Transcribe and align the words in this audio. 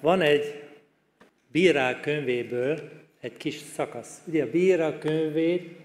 van 0.00 0.20
egy 0.20 0.62
bírák 1.52 2.00
könyvéből 2.00 2.90
egy 3.20 3.36
kis 3.36 3.56
szakasz. 3.74 4.20
Ugye 4.26 4.42
a 4.42 4.50
bírák 4.50 4.98
könyvét 4.98 5.78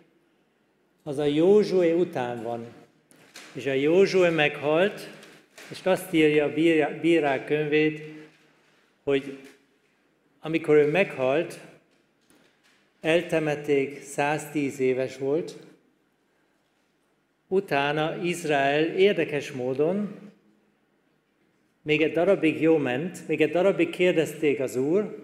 az 1.03 1.17
a 1.17 1.25
Józsué 1.25 1.91
után 1.91 2.43
van. 2.43 2.65
És 3.53 3.65
a 3.65 3.73
Józsué 3.73 4.29
meghalt, 4.29 5.09
és 5.69 5.79
azt 5.83 6.13
írja 6.13 6.45
a 6.45 6.99
bírák 7.01 7.45
könyvét, 7.45 8.01
hogy 9.03 9.37
amikor 10.39 10.75
ő 10.75 10.91
meghalt, 10.91 11.59
eltemették, 13.01 14.01
110 14.01 14.79
éves 14.79 15.17
volt, 15.17 15.55
utána 17.47 18.23
Izrael 18.23 18.83
érdekes 18.83 19.51
módon 19.51 20.24
még 21.85 22.01
egy 22.01 22.11
darabig 22.11 22.61
jó 22.61 22.77
ment, 22.77 23.27
még 23.27 23.41
egy 23.41 23.51
darabig 23.51 23.89
kérdezték 23.89 24.59
az 24.59 24.75
Úr, 24.75 25.23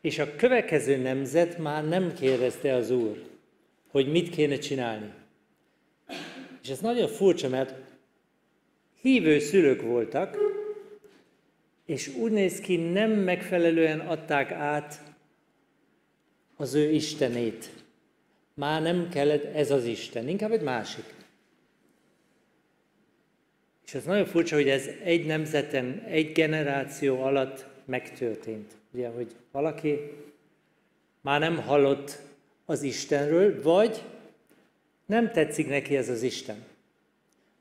és 0.00 0.18
a 0.18 0.36
következő 0.36 0.96
nemzet 0.96 1.58
már 1.58 1.88
nem 1.88 2.12
kérdezte 2.12 2.74
az 2.74 2.90
Úr, 2.90 3.22
hogy 3.88 4.10
mit 4.10 4.30
kéne 4.30 4.58
csinálni. 4.58 5.12
És 6.62 6.68
ez 6.68 6.78
nagyon 6.78 7.08
furcsa, 7.08 7.48
mert 7.48 7.74
hívő 9.00 9.38
szülők 9.38 9.82
voltak, 9.82 10.36
és 11.86 12.08
úgy 12.08 12.32
néz 12.32 12.60
ki, 12.60 12.76
nem 12.76 13.10
megfelelően 13.10 14.00
adták 14.00 14.50
át 14.50 15.14
az 16.56 16.74
ő 16.74 16.90
Istenét. 16.90 17.70
Már 18.54 18.82
nem 18.82 19.08
kellett 19.08 19.54
ez 19.54 19.70
az 19.70 19.84
Isten, 19.84 20.28
inkább 20.28 20.52
egy 20.52 20.62
másik. 20.62 21.23
És 23.86 23.94
ez 23.94 24.04
nagyon 24.04 24.26
furcsa, 24.26 24.54
hogy 24.54 24.68
ez 24.68 24.88
egy 25.02 25.26
nemzeten, 25.26 26.02
egy 26.08 26.32
generáció 26.32 27.22
alatt 27.22 27.66
megtörtént. 27.84 28.72
Ugye, 28.90 29.08
hogy 29.08 29.34
valaki 29.52 29.98
már 31.20 31.40
nem 31.40 31.56
hallott 31.56 32.18
az 32.64 32.82
Istenről, 32.82 33.62
vagy 33.62 34.02
nem 35.06 35.30
tetszik 35.30 35.68
neki 35.68 35.96
ez 35.96 36.08
az 36.08 36.22
Isten. 36.22 36.64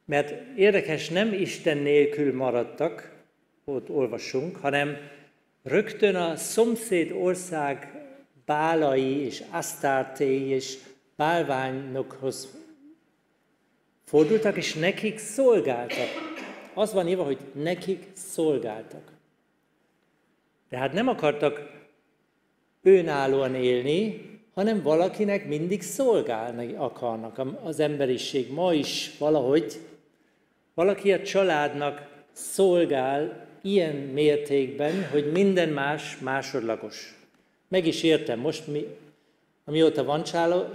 Mert 0.06 0.58
érdekes, 0.58 1.10
nem 1.10 1.34
Isten 1.34 1.78
nélkül 1.78 2.34
maradtak, 2.36 3.12
ott 3.66 3.90
olvasunk, 3.90 4.56
hanem 4.56 4.98
rögtön 5.64 6.16
a 6.16 6.36
szomszéd 6.36 7.12
ország 7.12 7.92
bálai 8.46 9.26
és 9.26 9.44
asztártéi 9.52 10.48
és 10.48 10.78
bálványokhoz 11.16 12.63
fordultak, 14.14 14.58
és 14.58 14.74
nekik 14.74 15.18
szolgáltak. 15.18 16.08
Az 16.74 16.94
van 16.94 17.08
írva, 17.08 17.24
hogy 17.24 17.38
nekik 17.54 18.08
szolgáltak. 18.14 19.12
Tehát 20.70 20.94
nem 20.94 21.08
akartak 21.08 21.72
önállóan 22.84 23.56
élni, 23.56 24.22
hanem 24.54 24.82
valakinek 24.82 25.48
mindig 25.48 25.82
szolgálni 25.82 26.74
akarnak 26.74 27.42
az 27.64 27.80
emberiség. 27.80 28.52
Ma 28.52 28.74
is 28.74 29.12
valahogy 29.18 29.80
valaki 30.74 31.14
a 31.14 31.22
családnak 31.22 32.08
szolgál 32.32 33.48
ilyen 33.62 33.96
mértékben, 33.96 35.08
hogy 35.12 35.32
minden 35.32 35.70
más 35.70 36.18
másodlagos. 36.18 37.18
Meg 37.68 37.88
is 37.88 38.04
értem, 38.04 38.40
most 38.40 38.68
mi, 38.68 38.88
amióta 39.66 40.04
van 40.04 40.24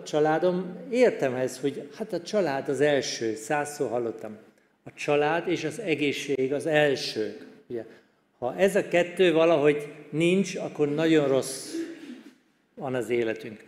családom, 0.04 0.76
értem 0.90 1.34
ez, 1.34 1.60
hogy 1.60 1.88
hát 1.94 2.12
a 2.12 2.22
család 2.22 2.68
az 2.68 2.80
első, 2.80 3.34
százszor 3.34 3.90
hallottam. 3.90 4.36
A 4.84 4.92
család 4.94 5.48
és 5.48 5.64
az 5.64 5.78
egészség 5.78 6.52
az 6.52 6.66
első. 6.66 7.46
Ugye? 7.66 7.84
Ha 8.38 8.56
ez 8.56 8.76
a 8.76 8.88
kettő 8.88 9.32
valahogy 9.32 9.92
nincs, 10.10 10.56
akkor 10.56 10.88
nagyon 10.88 11.28
rossz 11.28 11.74
van 12.74 12.94
az 12.94 13.10
életünk. 13.10 13.64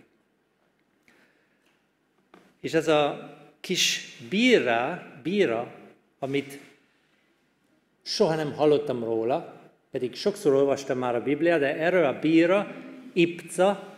És 2.60 2.74
ez 2.74 2.88
a 2.88 3.30
kis 3.60 4.16
bíra, 4.28 5.02
bíra, 5.22 5.74
amit 6.18 6.58
soha 8.02 8.34
nem 8.34 8.52
hallottam 8.52 9.04
róla, 9.04 9.60
pedig 9.90 10.14
sokszor 10.14 10.54
olvastam 10.54 10.98
már 10.98 11.14
a 11.14 11.22
Bibliát, 11.22 11.60
de 11.60 11.76
erről 11.76 12.04
a 12.04 12.18
bíra, 12.18 12.74
ipca, 13.12 13.96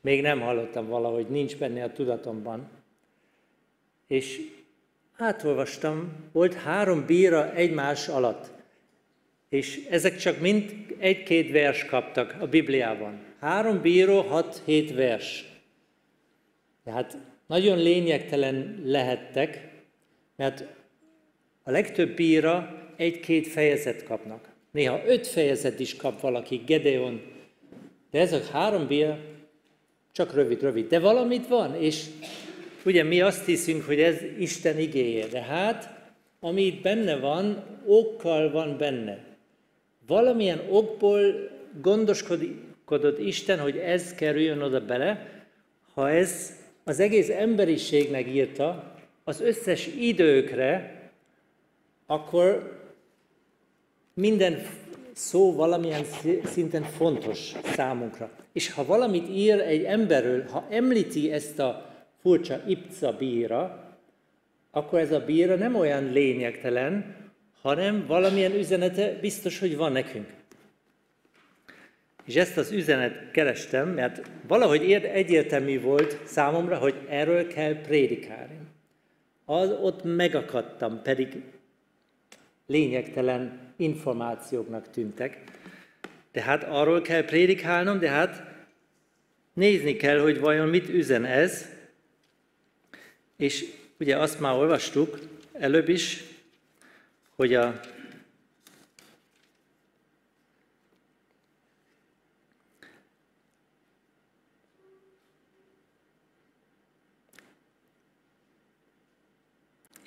még 0.00 0.22
nem 0.22 0.40
hallottam 0.40 0.86
valahogy, 0.86 1.26
nincs 1.28 1.56
benne 1.56 1.84
a 1.84 1.92
tudatomban. 1.92 2.70
És 4.06 4.40
átolvastam, 5.16 6.12
volt 6.32 6.54
három 6.54 7.06
bíra 7.06 7.54
egymás 7.54 8.08
alatt. 8.08 8.50
És 9.48 9.86
ezek 9.90 10.16
csak 10.16 10.40
mind 10.40 10.86
egy-két 10.98 11.50
vers 11.50 11.84
kaptak 11.84 12.36
a 12.40 12.46
Bibliában. 12.46 13.20
Három 13.40 13.80
bíró, 13.80 14.20
hat-hét 14.20 14.94
vers. 14.94 15.44
Tehát 16.84 17.18
nagyon 17.46 17.78
lényegtelen 17.78 18.80
lehettek, 18.84 19.68
mert 20.36 20.64
a 21.62 21.70
legtöbb 21.70 22.14
bíra 22.14 22.82
egy-két 22.96 23.46
fejezet 23.46 24.02
kapnak. 24.02 24.48
Néha 24.70 25.02
öt 25.06 25.26
fejezet 25.26 25.80
is 25.80 25.96
kap 25.96 26.20
valaki, 26.20 26.56
Gedeon. 26.66 27.22
De 28.10 28.20
ez 28.20 28.32
a 28.32 28.40
három 28.52 28.86
bíra 28.86 29.18
csak 30.12 30.34
rövid-rövid. 30.34 30.88
De 30.88 30.98
valamit 30.98 31.46
van, 31.46 31.74
és 31.74 32.04
ugye 32.84 33.02
mi 33.02 33.20
azt 33.20 33.44
hiszünk, 33.44 33.82
hogy 33.82 34.00
ez 34.00 34.16
Isten 34.38 34.78
igéje. 34.78 35.26
De 35.26 35.40
hát, 35.40 36.10
ami 36.40 36.62
itt 36.62 36.82
benne 36.82 37.16
van, 37.16 37.64
okkal 37.86 38.50
van 38.50 38.76
benne. 38.78 39.24
Valamilyen 40.06 40.60
okból 40.70 41.50
gondoskodott 41.80 43.18
Isten, 43.18 43.58
hogy 43.58 43.76
ez 43.76 44.14
kerüljön 44.14 44.62
oda 44.62 44.84
bele, 44.84 45.42
ha 45.94 46.10
ez 46.10 46.52
az 46.84 47.00
egész 47.00 47.28
emberiségnek 47.28 48.28
írta, 48.28 48.94
az 49.24 49.40
összes 49.40 49.86
időkre, 49.86 51.02
akkor 52.06 52.78
minden 54.14 54.66
szó 55.18 55.54
valamilyen 55.54 56.04
szinten 56.44 56.82
fontos 56.82 57.52
számunkra. 57.64 58.30
És 58.52 58.72
ha 58.72 58.84
valamit 58.84 59.28
ír 59.28 59.60
egy 59.60 59.84
emberről, 59.84 60.44
ha 60.50 60.66
említi 60.70 61.32
ezt 61.32 61.58
a 61.58 61.94
furcsa 62.20 62.62
ipca 62.66 63.12
bíra, 63.12 63.88
akkor 64.70 64.98
ez 64.98 65.12
a 65.12 65.24
bíra 65.24 65.54
nem 65.54 65.74
olyan 65.74 66.12
lényegtelen, 66.12 67.16
hanem 67.60 68.04
valamilyen 68.06 68.54
üzenete 68.54 69.18
biztos, 69.20 69.58
hogy 69.58 69.76
van 69.76 69.92
nekünk. 69.92 70.26
És 72.24 72.34
ezt 72.36 72.56
az 72.56 72.70
üzenet 72.70 73.30
kerestem, 73.30 73.88
mert 73.88 74.30
valahogy 74.48 74.92
egyértelmű 74.92 75.80
volt 75.80 76.18
számomra, 76.24 76.76
hogy 76.76 76.94
erről 77.08 77.46
kell 77.46 77.80
prédikálni. 77.80 78.58
Az, 79.44 79.70
ott 79.82 80.00
megakadtam, 80.04 81.02
pedig 81.02 81.42
lényegtelen 82.68 83.72
információknak 83.76 84.90
tűntek. 84.90 85.44
De 86.32 86.42
hát 86.42 86.64
arról 86.64 87.00
kell 87.00 87.24
prédikálnom, 87.24 87.98
de 87.98 88.08
hát 88.08 88.42
nézni 89.52 89.96
kell, 89.96 90.20
hogy 90.20 90.40
vajon 90.40 90.68
mit 90.68 90.88
üzen 90.88 91.24
ez. 91.24 91.68
És 93.36 93.64
ugye 93.98 94.16
azt 94.16 94.40
már 94.40 94.54
olvastuk 94.54 95.18
előbb 95.52 95.88
is, 95.88 96.24
hogy 97.36 97.54
a 97.54 97.80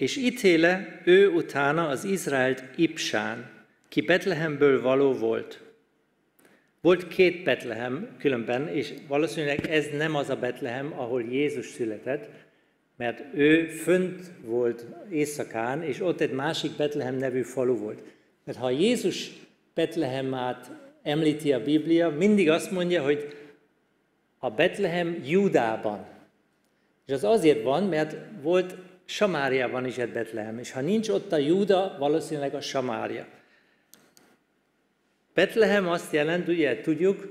és 0.01 0.17
ítéle 0.17 1.01
ő 1.05 1.29
utána 1.29 1.87
az 1.87 2.03
Izraelt 2.03 2.63
Ipsán, 2.75 3.49
ki 3.87 4.01
Betlehemből 4.01 4.81
való 4.81 5.13
volt. 5.13 5.61
Volt 6.81 7.07
két 7.07 7.43
Betlehem 7.43 8.15
különben, 8.19 8.67
és 8.67 8.93
valószínűleg 9.07 9.67
ez 9.67 9.85
nem 9.97 10.15
az 10.15 10.29
a 10.29 10.35
Betlehem, 10.35 10.93
ahol 10.97 11.21
Jézus 11.21 11.65
született, 11.65 12.29
mert 12.97 13.23
ő 13.33 13.67
fönt 13.67 14.31
volt 14.43 14.85
éjszakán, 15.11 15.83
és 15.83 15.99
ott 15.99 16.21
egy 16.21 16.31
másik 16.31 16.71
Betlehem 16.71 17.15
nevű 17.15 17.41
falu 17.41 17.77
volt. 17.77 18.01
Mert 18.43 18.57
ha 18.57 18.69
Jézus 18.69 19.31
Betlehemát 19.73 20.71
említi 21.03 21.53
a 21.53 21.63
Biblia, 21.63 22.09
mindig 22.09 22.49
azt 22.49 22.71
mondja, 22.71 23.03
hogy 23.03 23.35
a 24.37 24.49
Betlehem 24.49 25.21
Júdában. 25.25 26.05
És 27.05 27.13
az 27.13 27.23
azért 27.23 27.63
van, 27.63 27.83
mert 27.83 28.15
volt 28.41 28.75
Samáriában 29.11 29.85
is 29.85 29.97
egy 29.97 30.11
Betlehem, 30.11 30.59
és 30.59 30.71
ha 30.71 30.81
nincs 30.81 31.09
ott 31.09 31.31
a 31.31 31.37
Júda, 31.37 31.95
valószínűleg 31.99 32.55
a 32.55 32.61
Samária. 32.61 33.25
Betlehem 35.33 35.87
azt 35.87 36.13
jelent, 36.13 36.47
ugye 36.47 36.81
tudjuk, 36.81 37.27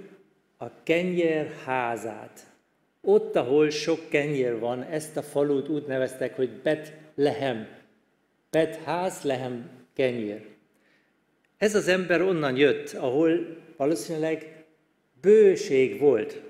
a 0.59 0.83
kenyer 0.83 1.53
házát. 1.65 2.41
Ott, 3.01 3.37
ahol 3.37 3.71
sok 3.71 4.09
kenyér 4.09 4.59
van, 4.59 4.83
ezt 4.83 5.17
a 5.17 5.23
falut 5.23 5.69
úgy 5.69 5.85
neveztek, 5.87 6.37
hogy 6.37 6.51
Betlehem. 6.51 7.69
Betház, 8.51 9.23
lehem, 9.23 9.71
kenyér. 9.95 10.47
Ez 11.59 11.75
az 11.75 11.89
ember 11.89 12.23
onnan 12.23 12.57
jött, 12.57 12.93
ahol 12.93 13.57
valószínűleg 13.77 14.65
bőség 15.21 15.99
volt. 15.99 16.41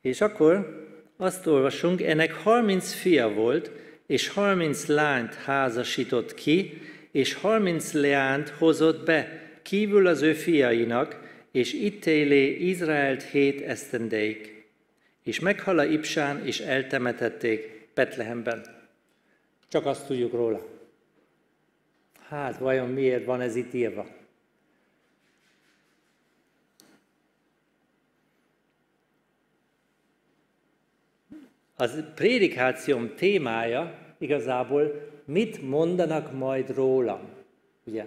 És 0.00 0.20
akkor 0.20 0.84
azt 1.16 1.46
olvasunk, 1.46 2.02
ennek 2.02 2.32
30 2.32 2.92
fia 2.92 3.32
volt, 3.32 3.70
és 4.06 4.28
30 4.28 4.86
lányt 4.86 5.34
házasított 5.34 6.34
ki, 6.34 6.80
és 7.10 7.34
30 7.34 7.92
leányt 7.92 8.48
hozott 8.48 9.04
be, 9.04 9.40
kívül 9.62 10.06
az 10.06 10.22
ő 10.22 10.32
fiainak, 10.32 11.20
és 11.50 11.72
itt 11.72 12.06
élé 12.06 12.54
Izraelt 12.54 13.22
hét 13.22 13.60
esztendeig. 13.60 14.64
És 15.22 15.40
meghala 15.40 15.84
Ipsán, 15.84 16.46
és 16.46 16.60
eltemetették 16.60 17.88
Betlehemben. 17.94 18.64
Csak 19.68 19.86
azt 19.86 20.06
tudjuk 20.06 20.32
róla. 20.32 20.66
Hát, 22.28 22.58
vajon 22.58 22.88
miért 22.88 23.24
van 23.24 23.40
ez 23.40 23.56
itt 23.56 23.74
írva? 23.74 24.06
Az 31.76 32.04
prédikációm 32.14 33.14
témája 33.14 33.98
igazából 34.18 35.10
mit 35.24 35.62
mondanak 35.62 36.32
majd 36.32 36.74
rólam. 36.74 37.20
Ugye? 37.84 38.06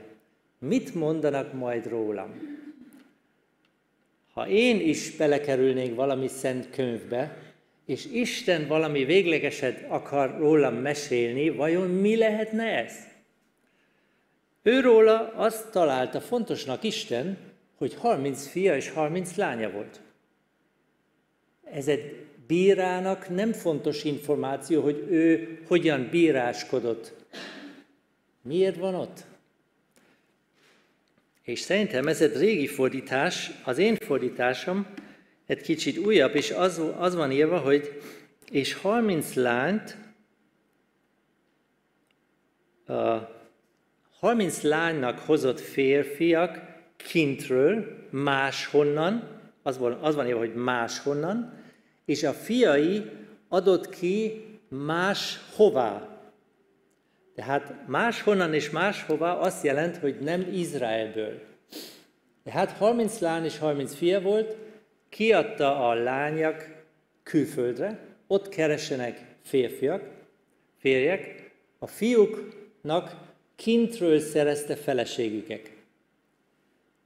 Mit 0.60 0.96
mondanak 0.96 1.54
majd 1.54 1.88
rólam? 1.88 2.58
Ha 4.34 4.48
én 4.48 4.80
is 4.80 5.16
belekerülnék 5.16 5.96
valami 5.96 6.28
szent 6.28 6.70
könyvbe, 6.70 7.38
és 7.86 8.06
Isten 8.06 8.68
valami 8.68 9.04
véglegeset 9.06 9.86
akar 9.88 10.38
rólam 10.38 10.76
mesélni, 10.76 11.50
vajon 11.50 11.90
mi 11.90 12.18
lehetne 12.18 12.64
ez? 12.64 12.94
Őróla 14.64 15.34
azt 15.36 15.72
találta 15.72 16.22
fontosnak 16.22 16.84
Isten, 16.84 17.38
hogy 17.78 17.96
30 17.96 18.48
fia 18.48 18.76
és 18.76 18.90
30 18.90 19.36
lánya 19.36 19.72
volt. 19.72 20.02
Ez 21.64 21.88
egy 21.88 22.29
bírának 22.50 23.30
nem 23.30 23.54
fontos 23.54 24.04
információ, 24.04 24.82
hogy 24.82 25.06
ő 25.10 25.58
hogyan 25.68 26.08
bíráskodott. 26.12 27.14
Miért 28.42 28.78
van 28.78 28.96
ott? 28.96 29.24
És 31.42 31.60
szerintem 31.60 32.08
ez 32.08 32.22
egy 32.22 32.38
régi 32.38 32.68
fordítás, 32.68 33.52
az 33.64 33.78
én 33.78 33.96
fordításom 33.96 34.88
egy 35.46 35.62
kicsit 35.62 35.98
újabb, 35.98 36.36
és 36.36 36.52
az, 36.52 36.82
az 36.98 37.16
van 37.16 37.32
írva, 37.32 37.58
hogy 37.58 38.02
és 38.52 38.74
30 38.74 39.34
lányt, 39.34 39.98
uh, 42.88 43.22
30 44.20 44.62
lánynak 44.62 45.20
hozott 45.20 45.60
férfiak 45.60 46.62
kintről, 46.96 48.06
máshonnan, 48.10 49.40
az 49.64 49.78
van, 49.78 49.94
az 49.94 50.16
van 50.16 50.28
írva, 50.28 50.40
hogy 50.40 50.56
máshonnan, 50.56 51.59
és 52.10 52.24
a 52.24 52.34
fiai 52.34 53.10
adott 53.48 53.90
ki 53.90 54.46
más 54.68 55.40
hová. 55.56 56.20
Tehát 57.36 57.88
máshonnan 57.88 58.54
és 58.54 58.70
máshová 58.70 59.34
azt 59.34 59.64
jelent, 59.64 59.98
hogy 59.98 60.20
nem 60.20 60.48
Izraelből. 60.54 61.42
Tehát 62.44 62.72
30 62.72 63.20
lány 63.20 63.44
és 63.44 63.58
30 63.58 63.96
fia 63.96 64.22
volt, 64.22 64.56
kiadta 65.10 65.90
a 65.90 65.94
lányak 65.94 66.84
külföldre, 67.24 68.00
ott 68.28 68.50
keresenek 68.50 69.36
férfiak, 69.44 70.04
férjek, 70.78 71.52
a 71.80 71.88
fiúknak 71.88 73.16
kintről 73.56 74.20
szerezte 74.20 74.76
feleségüket. 74.76 75.72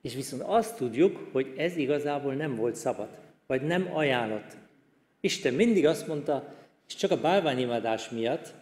És 0.01 0.15
viszont 0.15 0.41
azt 0.41 0.77
tudjuk, 0.77 1.29
hogy 1.31 1.53
ez 1.57 1.75
igazából 1.75 2.33
nem 2.33 2.55
volt 2.55 2.75
szabad, 2.75 3.09
vagy 3.47 3.61
nem 3.61 3.89
ajánlott. 3.93 4.61
Isten 5.25 5.53
mindig 5.53 5.85
azt 5.85 6.07
mondta, 6.07 6.53
és 6.87 6.95
csak 6.95 7.11
a 7.11 7.21
bálványimádás 7.21 8.09
miatt, 8.09 8.53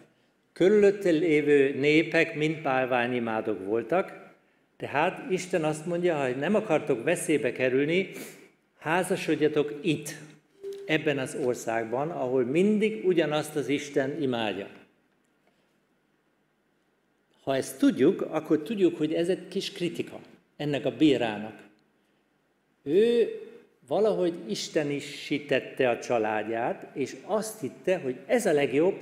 körülötte 0.52 1.10
lévő 1.10 1.74
népek 1.78 2.34
mind 2.34 2.62
bálványimádók 2.62 3.64
voltak, 3.64 4.30
tehát 4.76 5.30
Isten 5.30 5.64
azt 5.64 5.86
mondja, 5.86 6.22
hogy 6.22 6.36
nem 6.36 6.54
akartok 6.54 7.04
veszélybe 7.04 7.52
kerülni, 7.52 8.10
házasodjatok 8.78 9.74
itt, 9.80 10.14
ebben 10.86 11.18
az 11.18 11.36
országban, 11.44 12.10
ahol 12.10 12.44
mindig 12.44 13.06
ugyanazt 13.06 13.56
az 13.56 13.68
Isten 13.68 14.22
imádja. 14.22 14.68
Ha 17.42 17.56
ezt 17.56 17.78
tudjuk, 17.78 18.20
akkor 18.20 18.58
tudjuk, 18.58 18.96
hogy 18.96 19.14
ez 19.14 19.28
egy 19.28 19.48
kis 19.48 19.72
kritika 19.72 20.20
ennek 20.56 20.84
a 20.84 20.96
bírának. 20.96 21.60
Ő 22.82 23.28
valahogy 23.86 24.50
Isten 24.50 24.90
is 24.90 25.04
sítette 25.04 25.90
a 25.90 25.98
családját, 25.98 26.96
és 26.96 27.16
azt 27.24 27.60
hitte, 27.60 27.98
hogy 27.98 28.18
ez 28.26 28.46
a 28.46 28.52
legjobb, 28.52 28.94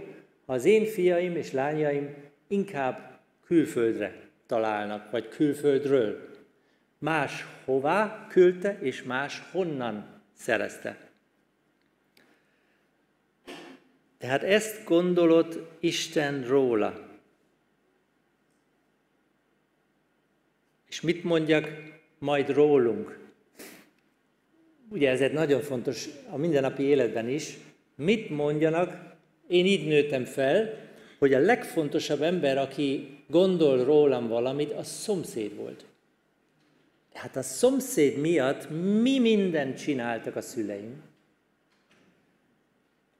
ha 0.46 0.52
az 0.52 0.64
én 0.64 0.86
fiaim 0.86 1.36
és 1.36 1.52
lányaim 1.52 2.14
inkább 2.48 3.20
külföldre 3.44 4.28
találnak, 4.46 5.10
vagy 5.10 5.28
külföldről. 5.28 6.28
Más 6.98 7.46
hová 7.64 8.26
küldte, 8.28 8.78
és 8.80 9.02
más 9.02 9.42
honnan 9.52 10.22
szerezte. 10.34 11.08
Tehát 14.18 14.42
ezt 14.42 14.84
gondolott 14.84 15.58
Isten 15.80 16.44
róla. 16.46 17.08
És 20.88 21.00
mit 21.00 21.24
mondjak 21.24 21.68
majd 22.18 22.50
rólunk? 22.50 23.18
Ugye 24.92 25.10
ez 25.10 25.20
egy 25.20 25.32
nagyon 25.32 25.60
fontos 25.60 26.08
a 26.30 26.36
mindennapi 26.36 26.82
életben 26.82 27.28
is. 27.28 27.58
Mit 27.94 28.30
mondjanak? 28.30 29.14
Én 29.48 29.66
így 29.66 29.86
nőttem 29.86 30.24
fel, 30.24 30.74
hogy 31.18 31.34
a 31.34 31.38
legfontosabb 31.38 32.22
ember, 32.22 32.58
aki 32.58 33.18
gondol 33.28 33.84
rólam 33.84 34.28
valamit, 34.28 34.72
a 34.72 34.82
szomszéd 34.82 35.56
volt. 35.56 35.84
Hát 37.12 37.36
a 37.36 37.42
szomszéd 37.42 38.16
miatt 38.16 38.70
mi 39.02 39.18
mindent 39.18 39.76
csináltak 39.76 40.36
a 40.36 40.40
szüleim. 40.40 41.02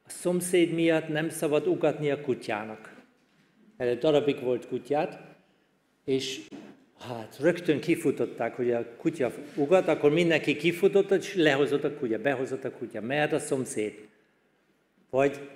A 0.05 0.09
szomszéd 0.09 0.73
miatt 0.73 1.07
nem 1.07 1.29
szabad 1.29 1.67
ugatni 1.67 2.11
a 2.11 2.21
kutyának. 2.21 2.95
Egy 3.77 3.97
darabig 3.97 4.39
volt 4.39 4.67
kutyát, 4.67 5.19
és 6.05 6.41
Hát 7.07 7.37
rögtön 7.39 7.79
kifutották, 7.79 8.55
hogy 8.55 8.71
a 8.71 8.95
kutya 8.97 9.31
ugat, 9.55 9.87
akkor 9.87 10.11
mindenki 10.11 10.55
kifutott, 10.55 11.11
és 11.11 11.35
lehozott 11.35 11.83
a 11.83 11.93
kutya, 11.93 12.19
behozott 12.19 12.63
a 12.63 12.71
kutya, 12.71 13.01
mehet 13.01 13.33
a 13.33 13.39
szomszéd. 13.39 13.93
Vagy 15.09 15.49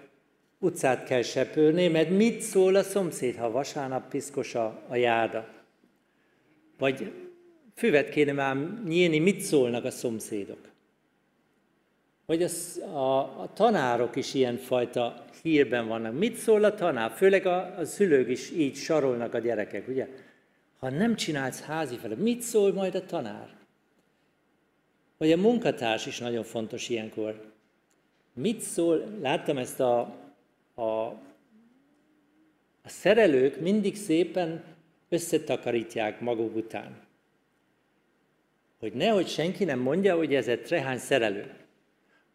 utcát 0.59 1.03
kell 1.03 1.21
sepölni, 1.21 1.87
mert 1.87 2.09
mit 2.09 2.41
szól 2.41 2.75
a 2.75 2.83
szomszéd, 2.83 3.35
ha 3.35 3.51
vasárnap 3.51 4.09
piszkos 4.09 4.55
a, 4.55 4.83
a 4.87 4.95
járda? 4.95 5.47
Vagy 6.77 7.11
füvet 7.75 8.09
kéne 8.09 8.31
már 8.31 8.57
nyílni, 8.85 9.19
mit 9.19 9.39
szólnak 9.39 9.85
a 9.85 9.91
szomszédok? 9.91 10.59
Vagy 12.25 12.43
az, 12.43 12.81
a, 12.93 13.19
a 13.19 13.49
tanárok 13.53 14.15
is 14.15 14.33
ilyenfajta 14.33 15.25
hírben 15.41 15.87
vannak. 15.87 16.17
Mit 16.17 16.35
szól 16.35 16.63
a 16.63 16.73
tanár? 16.73 17.11
Főleg 17.11 17.45
a, 17.45 17.77
a 17.77 17.85
szülők 17.85 18.29
is 18.29 18.51
így 18.51 18.75
sarolnak 18.75 19.33
a 19.33 19.39
gyerekek, 19.39 19.87
ugye? 19.87 20.07
Ha 20.85 20.91
nem 20.91 21.15
csinálsz 21.15 21.61
házi 21.61 21.95
feladat, 21.95 22.23
mit 22.23 22.41
szól 22.41 22.73
majd 22.73 22.95
a 22.95 23.05
tanár? 23.05 23.55
Vagy 25.17 25.31
a 25.31 25.37
munkatárs 25.37 26.05
is 26.05 26.19
nagyon 26.19 26.43
fontos 26.43 26.89
ilyenkor. 26.89 27.51
Mit 28.33 28.61
szól, 28.61 29.05
láttam 29.21 29.57
ezt 29.57 29.79
a, 29.79 29.99
a, 30.73 30.81
a 32.81 32.89
szerelők 32.89 33.59
mindig 33.59 33.95
szépen 33.95 34.63
összetakarítják 35.09 36.19
maguk 36.19 36.55
után. 36.55 37.01
Hogy 38.79 38.93
nehogy 38.93 39.27
senki 39.27 39.63
nem 39.63 39.79
mondja, 39.79 40.15
hogy 40.15 40.35
ez 40.35 40.47
egy 40.47 40.61
trehány 40.61 40.97
szerelő. 40.97 41.53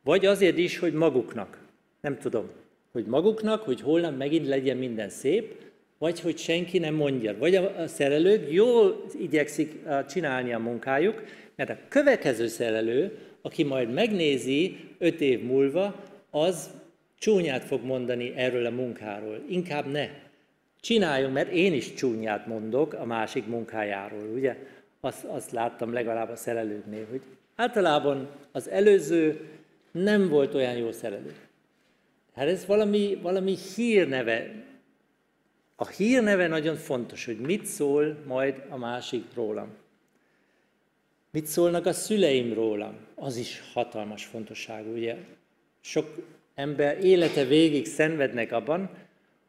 Vagy 0.03 0.27
azért 0.27 0.59
is, 0.59 0.79
hogy 0.79 0.93
maguknak. 0.93 1.59
Nem 2.01 2.19
tudom. 2.19 2.51
Hogy 2.93 3.07
maguknak, 3.07 3.63
hogy 3.63 3.81
holnap 3.81 4.17
megint 4.17 4.47
legyen 4.47 4.77
minden 4.77 5.09
szép, 5.09 5.70
vagy 6.01 6.21
hogy 6.21 6.39
senki 6.39 6.79
nem 6.79 6.95
mondja. 6.95 7.39
Vagy 7.39 7.55
a 7.55 7.87
szerelők 7.87 8.53
jól 8.53 9.05
igyekszik 9.19 9.73
csinálni 10.09 10.53
a 10.53 10.59
munkájuk, 10.59 11.23
mert 11.57 11.71
a 11.71 11.79
következő 11.89 12.47
szerelő, 12.47 13.19
aki 13.43 13.63
majd 13.63 13.93
megnézi 13.93 14.77
öt 14.99 15.21
év 15.21 15.43
múlva, 15.43 16.05
az 16.31 16.71
csúnyát 17.19 17.65
fog 17.65 17.85
mondani 17.85 18.33
erről 18.37 18.67
a 18.67 18.71
munkáról. 18.71 19.43
Inkább 19.49 19.87
ne. 19.87 20.09
Csináljunk, 20.81 21.35
mert 21.35 21.53
én 21.53 21.73
is 21.73 21.95
csúnyát 21.95 22.47
mondok 22.47 22.93
a 22.93 23.05
másik 23.05 23.47
munkájáról, 23.47 24.29
ugye? 24.35 24.57
Azt, 25.01 25.25
azt 25.25 25.51
láttam 25.51 25.93
legalább 25.93 26.31
a 26.31 26.37
szerelőknél, 26.37 27.07
hogy 27.11 27.21
általában 27.57 28.29
az 28.53 28.69
előző 28.69 29.41
nem 29.91 30.29
volt 30.29 30.55
olyan 30.55 30.77
jó 30.77 30.93
szerelő. 30.93 31.35
Hát 32.35 32.49
ez 32.49 32.67
valami, 32.67 33.19
valami 33.23 33.57
hírneve, 33.77 34.69
a 35.81 35.87
hírneve 35.87 36.47
nagyon 36.47 36.77
fontos, 36.77 37.25
hogy 37.25 37.39
mit 37.39 37.67
szól 37.67 38.17
majd 38.27 38.63
a 38.69 38.77
másik 38.77 39.25
rólam. 39.35 39.69
Mit 41.31 41.47
szólnak 41.47 41.87
a 41.87 41.93
szüleim 41.93 42.53
rólam? 42.53 42.97
Az 43.15 43.37
is 43.37 43.63
hatalmas 43.73 44.25
fontosságú, 44.25 44.93
ugye? 44.93 45.17
Sok 45.81 46.27
ember 46.55 47.05
élete 47.05 47.45
végig 47.45 47.87
szenvednek 47.87 48.53
abban, 48.53 48.91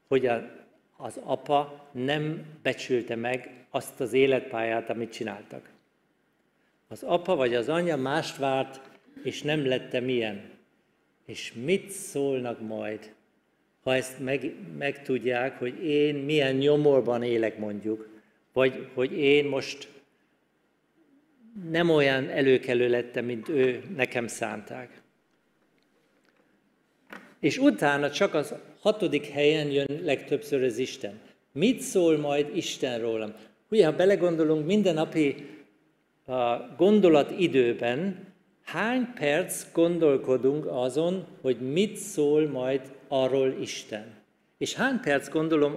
hogy 0.08 0.26
a, 0.26 0.52
az 0.98 1.20
apa 1.24 1.90
nem 1.92 2.46
becsülte 2.62 3.16
meg 3.16 3.66
azt 3.70 4.00
az 4.00 4.14
életpályát, 4.14 4.90
amit 4.90 5.14
csináltak. 5.14 5.70
Az 6.88 7.04
apa 7.04 7.36
vagy 7.36 7.56
az 7.56 7.70
anya 7.70 7.96
mást 7.96 8.38
várt, 8.38 8.82
és 9.24 9.42
nem 9.42 9.66
lette 9.66 10.00
milyen. 10.00 10.50
És 11.26 11.54
mit 11.54 11.90
szólnak 11.90 12.62
majd, 12.62 13.14
ha 13.84 13.96
ezt 13.96 14.20
meg, 14.20 14.54
megtudják, 14.78 15.60
hogy 15.60 15.84
én 15.84 16.16
milyen 16.16 16.56
nyomorban 16.56 17.24
élek 17.24 17.58
mondjuk, 17.58 18.10
vagy 18.54 18.88
hogy 18.94 19.12
én 19.12 19.46
most 19.46 19.88
nem 21.70 21.90
olyan 21.90 22.30
előkelő 22.30 22.90
lettem, 22.90 23.26
mint 23.26 23.50
ő 23.50 23.84
nekem 23.96 24.28
szánták. 24.28 25.02
És 27.40 27.58
utána 27.58 28.12
csak 28.12 28.34
az 28.34 28.54
hatodik 28.80 29.26
helyen 29.26 29.72
jön 29.72 30.02
legtöbbször 30.04 30.64
az 30.64 30.78
Isten. 30.78 31.20
Mit 31.52 31.80
szól 31.80 32.18
majd 32.18 32.56
Isten 32.56 33.00
rólam? 33.00 33.34
Ugye, 33.70 33.86
ha 33.86 33.96
belegondolunk 33.96 34.66
minden 34.66 34.94
napi 34.94 35.36
gondolat 36.78 37.32
időben, 37.40 38.28
hány 38.64 39.14
perc 39.14 39.72
gondolkodunk 39.74 40.66
azon, 40.66 41.26
hogy 41.42 41.60
mit 41.60 41.96
szól 41.96 42.48
majd 42.48 42.82
arról 43.12 43.56
Isten? 43.62 44.06
És 44.58 44.74
hány 44.74 45.00
perc 45.00 45.30
gondolom 45.30 45.76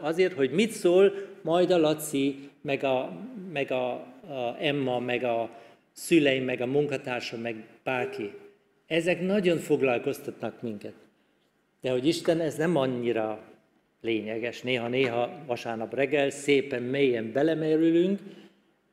azért, 0.00 0.32
hogy 0.32 0.50
mit 0.50 0.70
szól 0.70 1.12
majd 1.42 1.70
a 1.70 1.78
Laci, 1.78 2.50
meg 2.60 2.84
a, 2.84 3.12
meg 3.52 3.70
a, 3.70 3.92
a 4.28 4.56
Emma, 4.60 4.98
meg 4.98 5.24
a 5.24 5.50
szüleim, 5.92 6.44
meg 6.44 6.60
a 6.60 6.66
munkatársam, 6.66 7.40
meg 7.40 7.64
bárki. 7.84 8.32
Ezek 8.86 9.20
nagyon 9.20 9.58
foglalkoztatnak 9.58 10.62
minket. 10.62 10.94
De 11.80 11.90
hogy 11.90 12.06
Isten, 12.06 12.40
ez 12.40 12.56
nem 12.56 12.76
annyira 12.76 13.42
lényeges. 14.00 14.62
Néha-néha 14.62 15.30
vasárnap 15.46 15.94
reggel 15.94 16.30
szépen 16.30 16.82
mélyen 16.82 17.32
belemerülünk, 17.32 18.20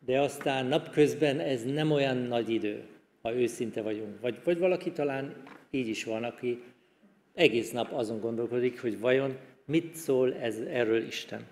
de 0.06 0.20
aztán 0.20 0.66
napközben 0.66 1.40
ez 1.40 1.64
nem 1.66 1.92
olyan 1.92 2.18
nagy 2.18 2.50
idő, 2.50 2.84
ha 3.22 3.34
őszinte 3.34 3.82
vagyunk. 3.82 4.22
Vagy, 4.22 4.40
vagy 4.44 4.58
valaki 4.58 4.92
talán 4.92 5.36
így 5.72 5.88
is 5.88 6.04
van, 6.04 6.24
aki 6.24 6.62
egész 7.40 7.72
nap 7.72 7.92
azon 7.94 8.20
gondolkodik, 8.20 8.82
hogy 8.82 9.00
vajon 9.00 9.38
mit 9.66 9.96
szól 9.96 10.36
ez 10.36 10.58
erről 10.58 11.06
Isten. 11.06 11.48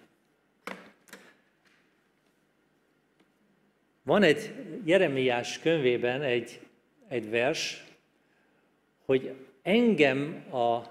Van 4.03 4.23
egy 4.23 4.51
Jeremiás 4.85 5.59
könyvében 5.59 6.21
egy, 6.21 6.59
egy 7.07 7.29
vers, 7.29 7.83
hogy 9.05 9.33
engem 9.61 10.45
a 10.53 10.81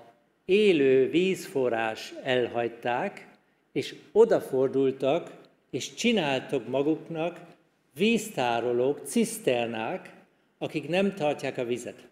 élő 0.44 1.10
vízforrás 1.10 2.14
elhagyták, 2.22 3.28
és 3.72 3.94
odafordultak, 4.12 5.32
és 5.70 5.94
csináltok 5.94 6.68
maguknak 6.68 7.40
víztárolók, 7.94 9.00
ciszternák, 9.04 10.14
akik 10.58 10.88
nem 10.88 11.14
tartják 11.14 11.58
a 11.58 11.64
vizet. 11.64 12.08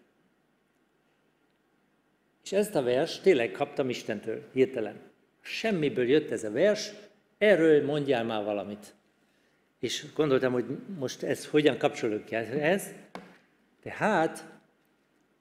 És 2.45 2.51
ezt 2.51 2.75
a 2.75 2.83
vers 2.83 3.19
tényleg 3.19 3.51
kaptam 3.51 3.89
Istentől, 3.89 4.43
hirtelen. 4.53 4.95
Semmiből 5.41 6.09
jött 6.09 6.31
ez 6.31 6.43
a 6.43 6.51
vers, 6.51 6.91
erről 7.37 7.85
mondjál 7.85 8.23
már 8.23 8.43
valamit. 8.43 8.93
És 9.79 10.05
gondoltam, 10.15 10.53
hogy 10.53 10.65
most 10.99 11.23
ez 11.23 11.45
hogyan 11.45 11.77
kapcsolódik 11.77 12.31
ez. 12.31 12.83
De 13.83 13.91
hát 13.91 14.45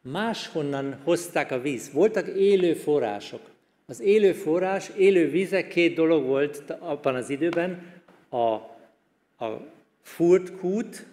máshonnan 0.00 1.00
hozták 1.02 1.50
a 1.50 1.60
víz. 1.60 1.92
Voltak 1.92 2.26
élő 2.36 2.74
források. 2.74 3.50
Az 3.86 4.00
élő 4.00 4.32
forrás, 4.32 4.90
élő 4.96 5.30
vizek 5.30 5.68
két 5.68 5.94
dolog 5.94 6.24
volt 6.24 6.70
abban 6.70 7.14
az 7.14 7.30
időben, 7.30 7.92
a, 8.28 8.38
a 9.44 9.66
furt 10.02 10.56
kút, 10.56 11.06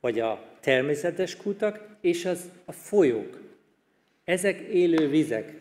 vagy 0.00 0.20
a 0.20 0.44
természetes 0.60 1.36
kutak, 1.36 1.96
és 2.00 2.24
az 2.24 2.50
a 2.64 2.72
folyók. 2.72 3.49
Ezek 4.30 4.60
élő 4.60 5.08
vizek. 5.08 5.54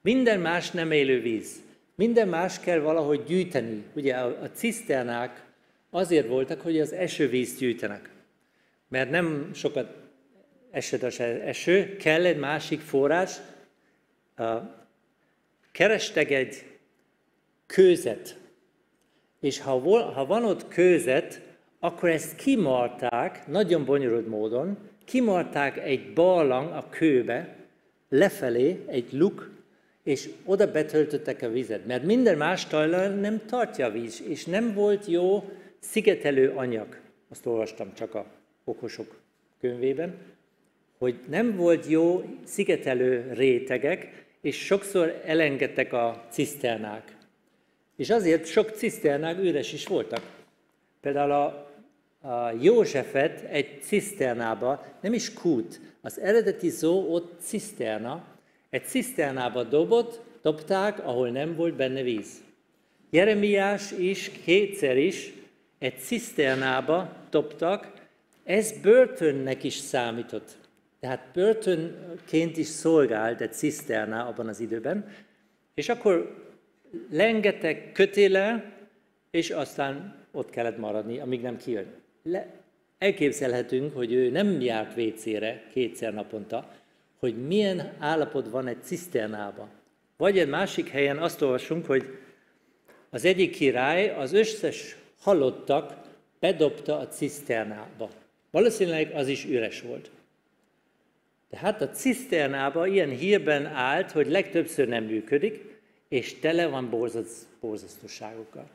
Minden 0.00 0.40
más 0.40 0.70
nem 0.70 0.90
élő 0.90 1.20
víz. 1.20 1.62
Minden 1.94 2.28
más 2.28 2.60
kell 2.60 2.78
valahogy 2.78 3.22
gyűjteni. 3.24 3.84
Ugye 3.94 4.14
a, 4.14 4.42
a 4.42 4.50
ciszternák 4.50 5.44
azért 5.90 6.28
voltak, 6.28 6.60
hogy 6.60 6.80
az 6.80 6.92
esővíz 6.92 7.56
gyűjtenek. 7.56 8.10
Mert 8.88 9.10
nem 9.10 9.50
sokat 9.54 9.96
esett 10.70 11.02
az 11.02 11.20
eső, 11.20 11.96
kell 11.96 12.24
egy 12.24 12.38
másik 12.38 12.80
forrás. 12.80 13.36
Kerestek 15.72 16.30
egy 16.30 16.64
kőzet, 17.66 18.38
és 19.40 19.60
ha, 19.60 19.78
ha 20.12 20.26
van 20.26 20.44
ott 20.44 20.68
kőzet, 20.68 21.40
akkor 21.78 22.08
ezt 22.08 22.36
kimarták, 22.36 23.46
nagyon 23.46 23.84
bonyolult 23.84 24.28
módon, 24.28 24.78
kimarták 25.04 25.78
egy 25.78 26.12
barlang 26.12 26.72
a 26.72 26.88
kőbe, 26.90 27.57
lefelé 28.08 28.82
egy 28.86 29.12
luk, 29.12 29.50
és 30.02 30.30
oda 30.44 30.70
betöltöttek 30.70 31.42
a 31.42 31.48
vizet, 31.48 31.86
mert 31.86 32.04
minden 32.04 32.36
más 32.36 32.66
talajra 32.66 33.08
nem 33.08 33.40
tartja 33.46 33.86
a 33.86 33.90
víz, 33.90 34.22
és 34.28 34.44
nem 34.44 34.74
volt 34.74 35.06
jó 35.06 35.50
szigetelő 35.78 36.50
anyag. 36.50 36.96
Azt 37.28 37.46
olvastam 37.46 37.94
csak 37.94 38.14
a 38.14 38.26
okosok 38.64 39.20
könyvében 39.60 40.14
hogy 40.98 41.20
nem 41.28 41.56
volt 41.56 41.86
jó 41.86 42.24
szigetelő 42.44 43.32
rétegek, 43.32 44.26
és 44.40 44.64
sokszor 44.64 45.22
elengedtek 45.24 45.92
a 45.92 46.24
ciszternák. 46.30 47.16
És 47.96 48.10
azért 48.10 48.46
sok 48.46 48.70
ciszternák 48.70 49.38
üres 49.38 49.72
is 49.72 49.86
voltak. 49.86 50.22
Például 51.00 51.32
a, 51.32 51.70
a 52.28 52.52
Józsefet 52.60 53.40
egy 53.50 53.82
ciszternába, 53.82 54.84
nem 55.00 55.12
is 55.12 55.32
kút, 55.32 55.80
az 56.08 56.20
eredeti 56.20 56.68
szó 56.68 57.12
ott 57.14 57.40
ciszterna, 57.40 58.24
egy 58.70 58.84
ciszternába 58.84 59.62
dobott, 59.62 60.20
dobták, 60.42 61.06
ahol 61.06 61.30
nem 61.30 61.54
volt 61.54 61.74
benne 61.74 62.02
víz. 62.02 62.28
Jeremiás 63.10 63.92
is 63.92 64.30
kétszer 64.44 64.96
is 64.96 65.32
egy 65.78 65.98
ciszternába 65.98 67.12
dobtak, 67.30 67.92
ez 68.44 68.72
börtönnek 68.80 69.64
is 69.64 69.74
számított. 69.74 70.56
Tehát 71.00 71.28
börtönként 71.34 72.56
is 72.56 72.66
szolgált 72.66 73.40
egy 73.40 73.52
ciszterná 73.52 74.26
abban 74.26 74.48
az 74.48 74.60
időben, 74.60 75.08
és 75.74 75.88
akkor 75.88 76.44
lengetek 77.10 77.92
kötéle, 77.92 78.72
és 79.30 79.50
aztán 79.50 80.16
ott 80.32 80.50
kellett 80.50 80.78
maradni, 80.78 81.18
amíg 81.18 81.40
nem 81.40 81.56
kijön. 81.56 81.86
Elképzelhetünk, 82.98 83.94
hogy 83.94 84.12
ő 84.12 84.30
nem 84.30 84.60
járt 84.60 84.94
vécére 84.94 85.62
kétszer 85.72 86.14
naponta, 86.14 86.70
hogy 87.18 87.46
milyen 87.46 87.92
állapot 87.98 88.48
van 88.48 88.66
egy 88.66 88.82
ciszternába. 88.82 89.68
Vagy 90.16 90.38
egy 90.38 90.48
másik 90.48 90.88
helyen 90.88 91.18
azt 91.18 91.42
olvasunk, 91.42 91.86
hogy 91.86 92.18
az 93.10 93.24
egyik 93.24 93.50
király 93.50 94.10
az 94.10 94.32
összes 94.32 94.96
halottak 95.20 95.94
bedobta 96.40 96.98
a 96.98 97.08
ciszternába. 97.08 98.10
Valószínűleg 98.50 99.12
az 99.14 99.28
is 99.28 99.44
üres 99.44 99.82
volt. 99.82 100.10
De 101.50 101.56
hát 101.56 101.82
a 101.82 101.90
ciszternába 101.90 102.86
ilyen 102.86 103.10
hírben 103.10 103.66
állt, 103.66 104.10
hogy 104.10 104.28
legtöbbször 104.28 104.88
nem 104.88 105.04
működik, 105.04 105.64
és 106.08 106.38
tele 106.38 106.66
van 106.66 106.90
borzasztóságokkal. 107.60 108.68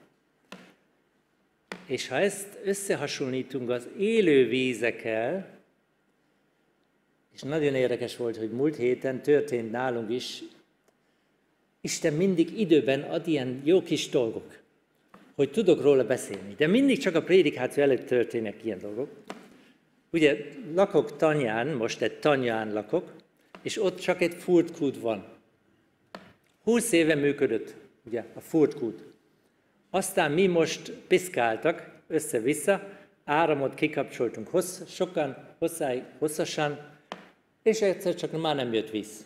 És 1.85 2.07
ha 2.07 2.15
ezt 2.15 2.59
összehasonlítunk 2.63 3.69
az 3.69 3.87
élő 3.97 4.47
vízekkel, 4.47 5.47
és 7.33 7.41
nagyon 7.41 7.75
érdekes 7.75 8.17
volt, 8.17 8.37
hogy 8.37 8.51
múlt 8.51 8.75
héten 8.75 9.21
történt 9.21 9.71
nálunk 9.71 10.11
is, 10.11 10.43
Isten 11.85 12.13
mindig 12.13 12.59
időben 12.59 13.01
ad 13.01 13.27
ilyen 13.27 13.61
jó 13.63 13.81
kis 13.81 14.09
dolgok, 14.09 14.59
hogy 15.35 15.51
tudok 15.51 15.81
róla 15.81 16.05
beszélni. 16.05 16.53
De 16.57 16.67
mindig 16.67 16.97
csak 16.97 17.15
a 17.15 17.23
prédikáció 17.23 17.83
előtt 17.83 18.05
történnek 18.05 18.65
ilyen 18.65 18.79
dolgok. 18.79 19.09
Ugye 20.11 20.37
lakok 20.73 21.17
tanyán, 21.17 21.67
most 21.67 22.01
egy 22.01 22.19
tanyán 22.19 22.73
lakok, 22.73 23.13
és 23.61 23.81
ott 23.81 23.99
csak 23.99 24.21
egy 24.21 24.33
furtkút 24.33 24.99
van. 24.99 25.25
Húsz 26.63 26.91
éve 26.91 27.15
működött, 27.15 27.75
ugye, 28.05 28.25
a 28.33 28.39
furtkút. 28.39 29.03
Aztán 29.93 30.31
mi 30.31 30.47
most 30.47 30.91
piszkáltak 30.91 31.91
össze-vissza, 32.07 32.89
áramot 33.25 33.73
kikapcsoltunk 33.73 34.47
hossz, 34.47 34.81
sokan, 34.87 35.47
hosszáig, 35.59 36.03
hosszasan, 36.19 36.79
és 37.63 37.81
egyszer 37.81 38.15
csak 38.15 38.41
már 38.41 38.55
nem 38.55 38.73
jött 38.73 38.89
víz. 38.89 39.25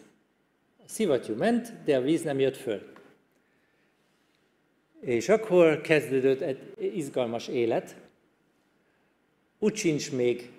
A 0.78 0.88
szivattyú 0.88 1.36
ment, 1.36 1.74
de 1.86 1.98
a 1.98 2.02
víz 2.02 2.22
nem 2.24 2.40
jött 2.40 2.58
föl. 2.58 2.82
És 5.02 5.30
akkor 5.30 5.82
kezdődött 5.82 6.42
egy 6.42 6.60
izgalmas 6.80 7.48
élet, 7.48 7.96
úgy 9.60 9.76
sincs 9.76 10.12
még 10.12 10.52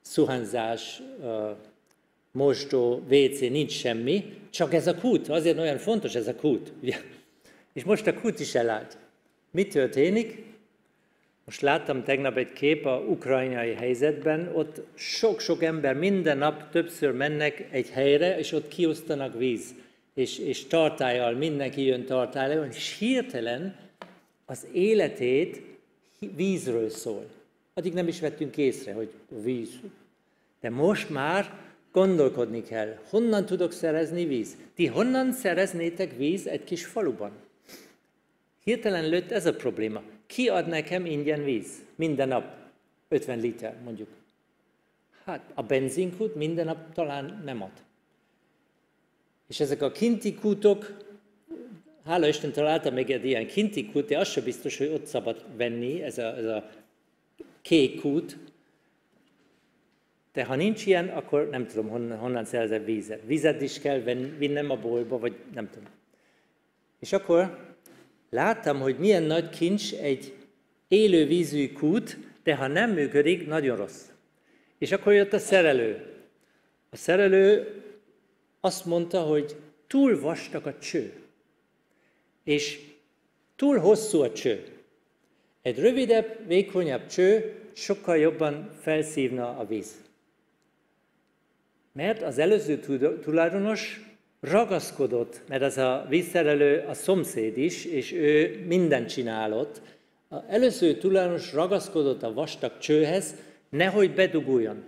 szuhányzás, 0.00 1.02
mosdó, 2.32 3.02
WC, 3.10 3.40
nincs 3.40 3.72
semmi, 3.72 4.38
csak 4.50 4.74
ez 4.74 4.86
a 4.86 4.94
kút, 4.94 5.28
azért 5.28 5.58
olyan 5.58 5.78
fontos 5.78 6.14
ez 6.14 6.28
a 6.28 6.34
kút. 6.34 6.72
És 7.72 7.84
most 7.84 8.06
a 8.06 8.20
kút 8.20 8.40
is 8.40 8.54
elállt. 8.54 9.02
Mi 9.54 9.66
történik? 9.66 10.42
Most 11.44 11.60
láttam 11.60 12.02
tegnap 12.02 12.36
egy 12.36 12.52
kép 12.52 12.86
a 12.86 13.04
ukrajnai 13.08 13.72
helyzetben, 13.72 14.50
ott 14.54 14.80
sok-sok 14.94 15.62
ember 15.62 15.96
minden 15.96 16.38
nap 16.38 16.70
többször 16.70 17.12
mennek 17.12 17.66
egy 17.70 17.88
helyre, 17.88 18.38
és 18.38 18.52
ott 18.52 18.68
kiosztanak 18.68 19.38
víz, 19.38 19.74
és, 20.14 20.38
és 20.38 20.66
tartályal, 20.66 21.32
mindenki 21.32 21.84
jön 21.84 22.04
tartályal, 22.04 22.64
és 22.64 22.98
hirtelen 22.98 23.76
az 24.44 24.66
életét 24.72 25.62
vízről 26.36 26.90
szól. 26.90 27.26
Addig 27.74 27.92
nem 27.92 28.08
is 28.08 28.20
vettünk 28.20 28.56
észre, 28.56 28.92
hogy 28.92 29.10
víz. 29.28 29.70
De 30.60 30.70
most 30.70 31.10
már 31.10 31.58
gondolkodni 31.92 32.62
kell, 32.62 32.98
honnan 33.08 33.46
tudok 33.46 33.72
szerezni 33.72 34.24
víz. 34.24 34.56
Ti 34.74 34.86
honnan 34.86 35.32
szereznétek 35.32 36.16
víz 36.16 36.46
egy 36.46 36.64
kis 36.64 36.84
faluban? 36.86 37.43
Hirtelen 38.64 39.08
lőtt 39.08 39.30
ez 39.30 39.46
a 39.46 39.54
probléma. 39.54 40.02
Ki 40.26 40.48
ad 40.48 40.66
nekem 40.66 41.06
ingyen 41.06 41.44
víz? 41.44 41.84
Minden 41.94 42.28
nap 42.28 42.44
50 43.08 43.38
liter, 43.38 43.76
mondjuk. 43.84 44.08
Hát 45.24 45.50
a 45.54 45.62
benzinkút 45.62 46.34
minden 46.34 46.64
nap 46.64 46.92
talán 46.92 47.42
nem 47.44 47.62
ad. 47.62 47.72
És 49.48 49.60
ezek 49.60 49.82
a 49.82 49.92
kinti 49.92 50.34
kútok, 50.34 50.96
hála 52.04 52.28
Isten 52.28 52.52
találtam 52.52 52.94
még 52.94 53.10
egy 53.10 53.24
ilyen 53.24 53.46
kinti 53.46 53.90
kút, 53.90 54.08
de 54.08 54.18
az 54.18 54.28
sem 54.28 54.44
biztos, 54.44 54.78
hogy 54.78 54.86
ott 54.86 55.06
szabad 55.06 55.44
venni, 55.56 56.02
ez 56.02 56.18
a, 56.18 56.36
ez 56.36 56.44
a 56.44 56.70
kék 57.62 58.00
kút. 58.00 58.38
De 60.32 60.44
ha 60.44 60.54
nincs 60.54 60.86
ilyen, 60.86 61.08
akkor 61.08 61.48
nem 61.48 61.66
tudom, 61.66 61.88
honnan, 61.88 62.18
honnan 62.18 62.44
szerzem 62.44 62.84
vízet. 62.84 63.22
Vizet 63.26 63.62
is 63.62 63.80
kell 63.80 63.98
vinnem 64.38 64.70
a 64.70 64.76
boltba, 64.76 65.18
vagy 65.18 65.36
nem 65.54 65.70
tudom. 65.70 65.88
És 66.98 67.12
akkor 67.12 67.73
láttam, 68.34 68.80
hogy 68.80 68.98
milyen 68.98 69.22
nagy 69.22 69.48
kincs 69.48 69.92
egy 69.92 70.32
élő 70.88 71.26
vízű 71.26 71.72
kút, 71.72 72.18
de 72.42 72.54
ha 72.54 72.66
nem 72.66 72.90
működik, 72.90 73.46
nagyon 73.46 73.76
rossz. 73.76 74.02
És 74.78 74.92
akkor 74.92 75.12
jött 75.12 75.32
a 75.32 75.38
szerelő. 75.38 76.12
A 76.90 76.96
szerelő 76.96 77.74
azt 78.60 78.84
mondta, 78.84 79.20
hogy 79.20 79.56
túl 79.86 80.20
vastag 80.20 80.66
a 80.66 80.78
cső, 80.78 81.12
és 82.44 82.80
túl 83.56 83.78
hosszú 83.78 84.20
a 84.20 84.32
cső. 84.32 84.66
Egy 85.62 85.78
rövidebb, 85.78 86.46
vékonyabb 86.46 87.06
cső 87.06 87.54
sokkal 87.72 88.16
jobban 88.16 88.70
felszívna 88.80 89.58
a 89.58 89.66
víz. 89.66 89.92
Mert 91.92 92.22
az 92.22 92.38
előző 92.38 92.78
tulajdonos 93.22 94.13
ragaszkodott, 94.44 95.40
mert 95.48 95.62
az 95.62 95.78
a 95.78 96.06
vízszerelő 96.08 96.84
a 96.88 96.94
szomszéd 96.94 97.58
is, 97.58 97.84
és 97.84 98.12
ő 98.12 98.64
mindent 98.66 99.08
csinálott. 99.08 99.80
A 100.28 100.36
előző 100.48 100.94
tulajdonos 100.94 101.52
ragaszkodott 101.52 102.22
a 102.22 102.32
vastag 102.32 102.78
csőhez, 102.78 103.34
nehogy 103.68 104.14
beduguljon. 104.14 104.84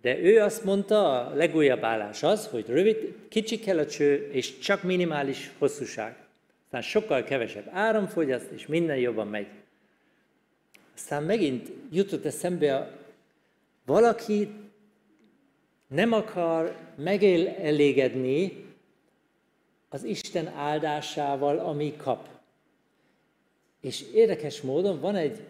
De 0.00 0.18
ő 0.18 0.40
azt 0.40 0.64
mondta, 0.64 1.26
a 1.26 1.34
legújabb 1.34 1.82
állás 1.82 2.22
az, 2.22 2.46
hogy 2.46 2.64
rövid, 2.68 3.14
kicsi 3.28 3.58
kell 3.58 3.78
a 3.78 3.86
cső, 3.86 4.28
és 4.32 4.58
csak 4.58 4.82
minimális 4.82 5.50
hosszúság. 5.58 6.16
Aztán 6.64 6.82
sokkal 6.82 7.22
kevesebb 7.22 7.68
áramfogyaszt, 7.72 8.50
és 8.50 8.66
minden 8.66 8.96
jobban 8.96 9.28
megy. 9.28 9.46
Aztán 10.94 11.22
megint 11.22 11.70
jutott 11.90 12.24
eszembe, 12.24 12.76
a, 12.76 12.90
valaki 13.86 14.48
nem 15.88 16.12
akar 16.12 16.76
elégedni 17.58 18.64
az 19.88 20.04
Isten 20.04 20.46
áldásával, 20.46 21.58
ami 21.58 21.96
kap. 21.96 22.28
És 23.80 24.04
érdekes 24.14 24.60
módon 24.60 25.00
van 25.00 25.16
egy 25.16 25.40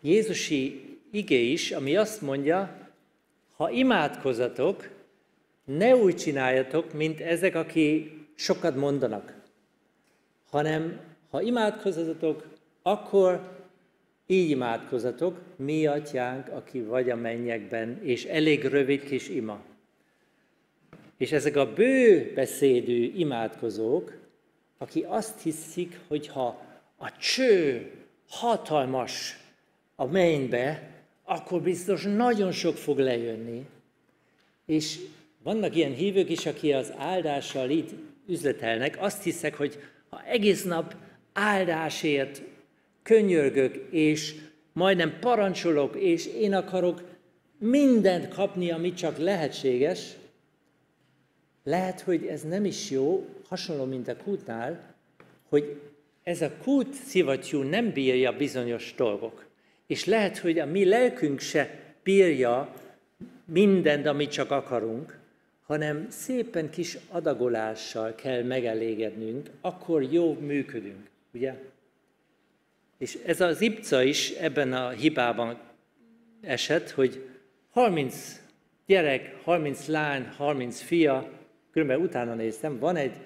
Jézusi 0.00 0.98
ige 1.10 1.36
is, 1.36 1.72
ami 1.72 1.96
azt 1.96 2.20
mondja, 2.20 2.88
ha 3.56 3.70
imádkozatok, 3.70 4.88
ne 5.64 5.96
úgy 5.96 6.16
csináljatok, 6.16 6.92
mint 6.92 7.20
ezek, 7.20 7.54
aki 7.54 8.12
sokat 8.34 8.76
mondanak, 8.76 9.34
hanem 10.50 11.00
ha 11.30 11.40
imádkozatok, 11.40 12.46
akkor 12.82 13.53
így 14.26 14.50
imádkozatok, 14.50 15.40
mi 15.56 15.86
atyánk, 15.86 16.48
aki 16.48 16.80
vagy 16.80 17.10
a 17.10 17.16
mennyekben, 17.16 18.00
és 18.02 18.24
elég 18.24 18.64
rövid 18.64 19.04
kis 19.04 19.28
ima. 19.28 19.60
És 21.16 21.32
ezek 21.32 21.56
a 21.56 21.72
bő 21.72 22.32
beszédű 22.34 23.12
imádkozók, 23.16 24.12
aki 24.78 25.04
azt 25.08 25.42
hiszik, 25.42 26.00
hogy 26.08 26.28
ha 26.28 26.62
a 26.96 27.16
cső 27.16 27.90
hatalmas 28.28 29.38
a 29.96 30.04
mennybe, 30.04 30.90
akkor 31.24 31.60
biztos 31.62 32.02
nagyon 32.02 32.52
sok 32.52 32.76
fog 32.76 32.98
lejönni. 32.98 33.66
És 34.66 34.98
vannak 35.42 35.76
ilyen 35.76 35.94
hívők 35.94 36.30
is, 36.30 36.46
aki 36.46 36.72
az 36.72 36.92
áldással 36.96 37.70
itt 37.70 37.90
üzletelnek, 38.26 38.96
azt 39.00 39.22
hiszek, 39.22 39.54
hogy 39.54 39.78
ha 40.08 40.22
egész 40.24 40.64
nap 40.64 40.96
áldásért 41.32 42.42
könyörgök, 43.04 43.86
és 43.90 44.34
majdnem 44.72 45.18
parancsolok, 45.20 45.96
és 45.96 46.26
én 46.26 46.54
akarok 46.54 47.02
mindent 47.58 48.28
kapni, 48.28 48.70
ami 48.70 48.92
csak 48.92 49.18
lehetséges, 49.18 50.16
lehet, 51.64 52.00
hogy 52.00 52.26
ez 52.26 52.42
nem 52.42 52.64
is 52.64 52.90
jó, 52.90 53.26
hasonló, 53.48 53.84
mint 53.84 54.08
a 54.08 54.16
kútnál, 54.16 54.94
hogy 55.48 55.80
ez 56.22 56.42
a 56.42 56.50
kút 56.62 56.94
szivattyú 56.94 57.62
nem 57.62 57.92
bírja 57.92 58.36
bizonyos 58.36 58.94
dolgok. 58.96 59.44
És 59.86 60.04
lehet, 60.04 60.38
hogy 60.38 60.58
a 60.58 60.66
mi 60.66 60.84
lelkünk 60.84 61.40
se 61.40 61.78
bírja 62.02 62.74
mindent, 63.44 64.06
amit 64.06 64.30
csak 64.30 64.50
akarunk, 64.50 65.18
hanem 65.66 66.06
szépen 66.10 66.70
kis 66.70 66.98
adagolással 67.08 68.14
kell 68.14 68.42
megelégednünk, 68.42 69.50
akkor 69.60 70.02
jó 70.02 70.32
működünk, 70.32 71.08
ugye? 71.34 71.54
És 73.04 73.18
ez 73.26 73.40
az 73.40 73.60
Ipca 73.60 74.02
is 74.02 74.30
ebben 74.30 74.72
a 74.72 74.90
hibában 74.90 75.58
esett, 76.40 76.90
hogy 76.90 77.28
30 77.70 78.40
gyerek, 78.86 79.40
30 79.42 79.86
lány, 79.86 80.26
30 80.36 80.80
fia, 80.80 81.30
különben 81.70 82.00
utána 82.00 82.34
néztem, 82.34 82.78
van 82.78 82.96
egy 82.96 83.16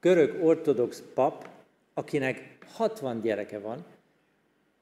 görög 0.00 0.44
ortodox 0.44 1.02
pap, 1.14 1.48
akinek 1.94 2.58
60 2.72 3.20
gyereke 3.20 3.58
van, 3.58 3.84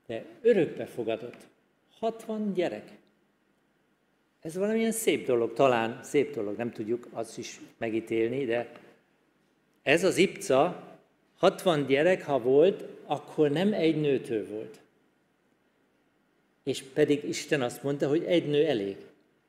de 0.07 0.25
örökbe 0.43 0.87
fogadott. 0.87 1.49
60 1.99 2.53
gyerek. 2.53 2.91
Ez 4.41 4.57
valamilyen 4.57 4.93
szép 4.93 5.27
dolog, 5.27 5.53
talán 5.53 6.01
szép 6.03 6.35
dolog, 6.35 6.57
nem 6.57 6.71
tudjuk 6.71 7.09
azt 7.13 7.39
is 7.39 7.61
megítélni, 7.79 8.45
de 8.45 8.73
ez 9.83 10.05
az 10.05 10.17
Ipca 10.17 10.86
60 11.37 11.87
gyerek, 11.87 12.25
ha 12.25 12.39
volt, 12.39 12.85
akkor 13.07 13.51
nem 13.51 13.73
egy 13.73 14.01
nőtől 14.01 14.47
volt. 14.49 14.81
És 16.63 16.83
pedig 16.83 17.29
Isten 17.29 17.63
azt 17.63 17.83
mondta, 17.83 18.09
hogy 18.09 18.25
egy 18.25 18.49
nő 18.49 18.67
elég. 18.67 18.97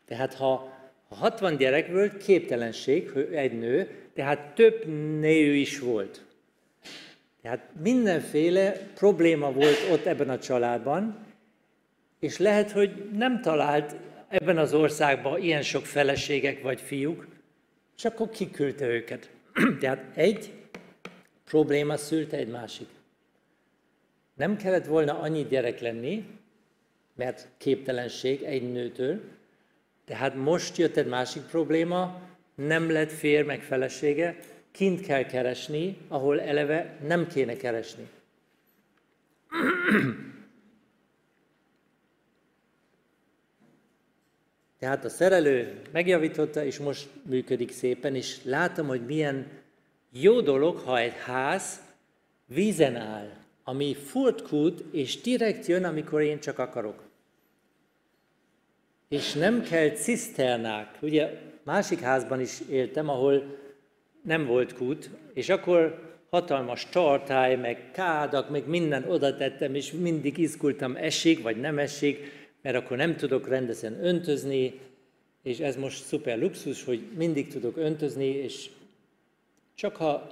Tehát 0.05 0.33
ha, 0.33 0.77
ha 1.09 1.15
60 1.15 1.57
gyerek 1.57 1.91
volt, 1.91 2.17
képtelenség, 2.17 3.09
hogy 3.09 3.29
egy 3.33 3.59
nő, 3.59 3.89
tehát 4.13 4.55
több 4.55 4.85
nő 5.19 5.55
is 5.55 5.79
volt. 5.79 6.25
Tehát 7.41 7.69
mindenféle 7.81 8.71
probléma 8.71 9.51
volt 9.51 9.89
ott 9.91 10.05
ebben 10.05 10.29
a 10.29 10.39
családban, 10.39 11.25
és 12.19 12.37
lehet, 12.37 12.71
hogy 12.71 13.09
nem 13.13 13.41
talált 13.41 13.95
ebben 14.27 14.57
az 14.57 14.73
országban 14.73 15.41
ilyen 15.41 15.61
sok 15.61 15.85
feleségek 15.85 16.61
vagy 16.61 16.81
fiúk, 16.81 17.27
csak 17.95 18.13
akkor 18.13 18.29
kiküldte 18.29 18.87
őket. 18.87 19.29
Tehát 19.79 20.03
egy 20.13 20.51
probléma 21.47 21.97
szülte 21.97 22.37
egy 22.37 22.47
másik. 22.47 22.87
Nem 24.33 24.57
kellett 24.57 24.85
volna 24.85 25.19
annyi 25.19 25.43
gyerek 25.43 25.79
lenni, 25.79 26.25
mert 27.15 27.47
képtelenség 27.57 28.43
egy 28.43 28.71
nőtől, 28.71 29.21
tehát 30.05 30.35
most 30.35 30.77
jött 30.77 30.95
egy 30.95 31.07
másik 31.07 31.41
probléma, 31.41 32.21
nem 32.55 32.91
lett 32.91 33.11
fér 33.11 33.45
meg 33.45 33.61
felesége, 33.61 34.37
kint 34.71 35.01
kell 35.01 35.23
keresni, 35.23 35.97
ahol 36.07 36.41
eleve 36.41 36.97
nem 37.07 37.27
kéne 37.27 37.55
keresni. 37.55 38.09
Tehát 44.79 45.05
a 45.05 45.09
szerelő 45.09 45.81
megjavította, 45.91 46.63
és 46.63 46.77
most 46.77 47.09
működik 47.23 47.71
szépen, 47.71 48.15
és 48.15 48.43
látom, 48.43 48.87
hogy 48.87 49.05
milyen 49.05 49.47
jó 50.11 50.41
dolog, 50.41 50.77
ha 50.77 50.99
egy 50.99 51.13
ház 51.25 51.81
vízen 52.45 52.95
áll, 52.95 53.29
ami 53.63 53.95
furtkút, 53.95 54.83
és 54.91 55.21
direkt 55.21 55.65
jön, 55.65 55.83
amikor 55.83 56.21
én 56.21 56.39
csak 56.39 56.59
akarok. 56.59 57.05
és 59.09 59.33
nem 59.33 59.61
kell 59.61 59.89
ciszternák. 59.89 60.97
Ugye 61.01 61.29
másik 61.63 61.99
házban 61.99 62.41
is 62.41 62.59
éltem, 62.69 63.09
ahol 63.09 63.57
nem 64.23 64.45
volt 64.45 64.73
kút, 64.73 65.09
és 65.33 65.49
akkor 65.49 66.05
hatalmas 66.29 66.85
tartály, 66.89 67.55
meg 67.55 67.91
kádak, 67.91 68.49
meg 68.49 68.67
minden 68.67 69.03
oda 69.03 69.35
tettem, 69.35 69.75
és 69.75 69.91
mindig 69.91 70.37
izgultam, 70.37 70.95
esik 70.95 71.41
vagy 71.41 71.57
nem 71.59 71.79
esik, 71.79 72.31
mert 72.61 72.75
akkor 72.75 72.97
nem 72.97 73.15
tudok 73.15 73.47
rendesen 73.47 74.05
öntözni, 74.05 74.79
és 75.43 75.59
ez 75.59 75.75
most 75.75 76.03
szuper 76.03 76.39
luxus, 76.39 76.83
hogy 76.83 77.01
mindig 77.17 77.47
tudok 77.47 77.77
öntözni, 77.77 78.25
és 78.25 78.69
csak 79.77 79.95
ha 79.95 80.27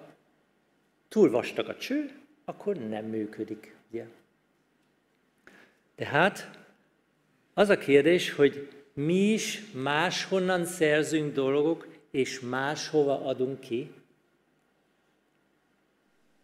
túl 1.07 1.29
vastag 1.29 1.69
a 1.69 1.75
cső, 1.75 2.19
akkor 2.45 2.75
nem 2.75 3.05
működik. 3.05 3.75
Ugye? 3.89 4.05
Tehát 5.95 6.59
az 7.53 7.69
a 7.69 7.77
kérdés, 7.77 8.31
hogy 8.31 8.83
mi 8.93 9.31
is 9.33 9.71
máshonnan 9.71 10.65
szerzünk 10.65 11.33
dolgok, 11.33 11.87
és 12.11 12.39
máshova 12.39 13.25
adunk 13.25 13.59
ki. 13.59 13.91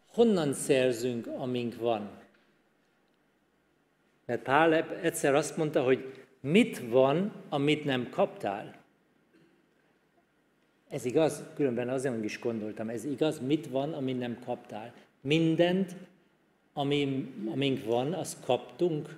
Honnan 0.07 0.53
szerzünk, 0.53 1.27
amink 1.27 1.75
van? 1.75 2.19
Mert 4.25 4.41
Pál 4.41 4.73
egyszer 5.01 5.35
azt 5.35 5.57
mondta, 5.57 5.83
hogy 5.83 6.25
mit 6.39 6.79
van, 6.79 7.33
amit 7.49 7.83
nem 7.83 8.09
kaptál. 8.09 8.80
Ez 10.91 11.05
igaz, 11.05 11.43
különben 11.55 11.89
azért 11.89 12.23
is 12.23 12.39
gondoltam, 12.39 12.89
ez 12.89 13.05
igaz, 13.05 13.39
mit 13.39 13.67
van, 13.67 13.93
amit 13.93 14.19
nem 14.19 14.39
kaptál. 14.45 14.93
Mindent, 15.21 15.95
ami, 16.73 17.33
amink 17.45 17.83
van, 17.83 18.13
azt 18.13 18.45
kaptunk. 18.45 19.17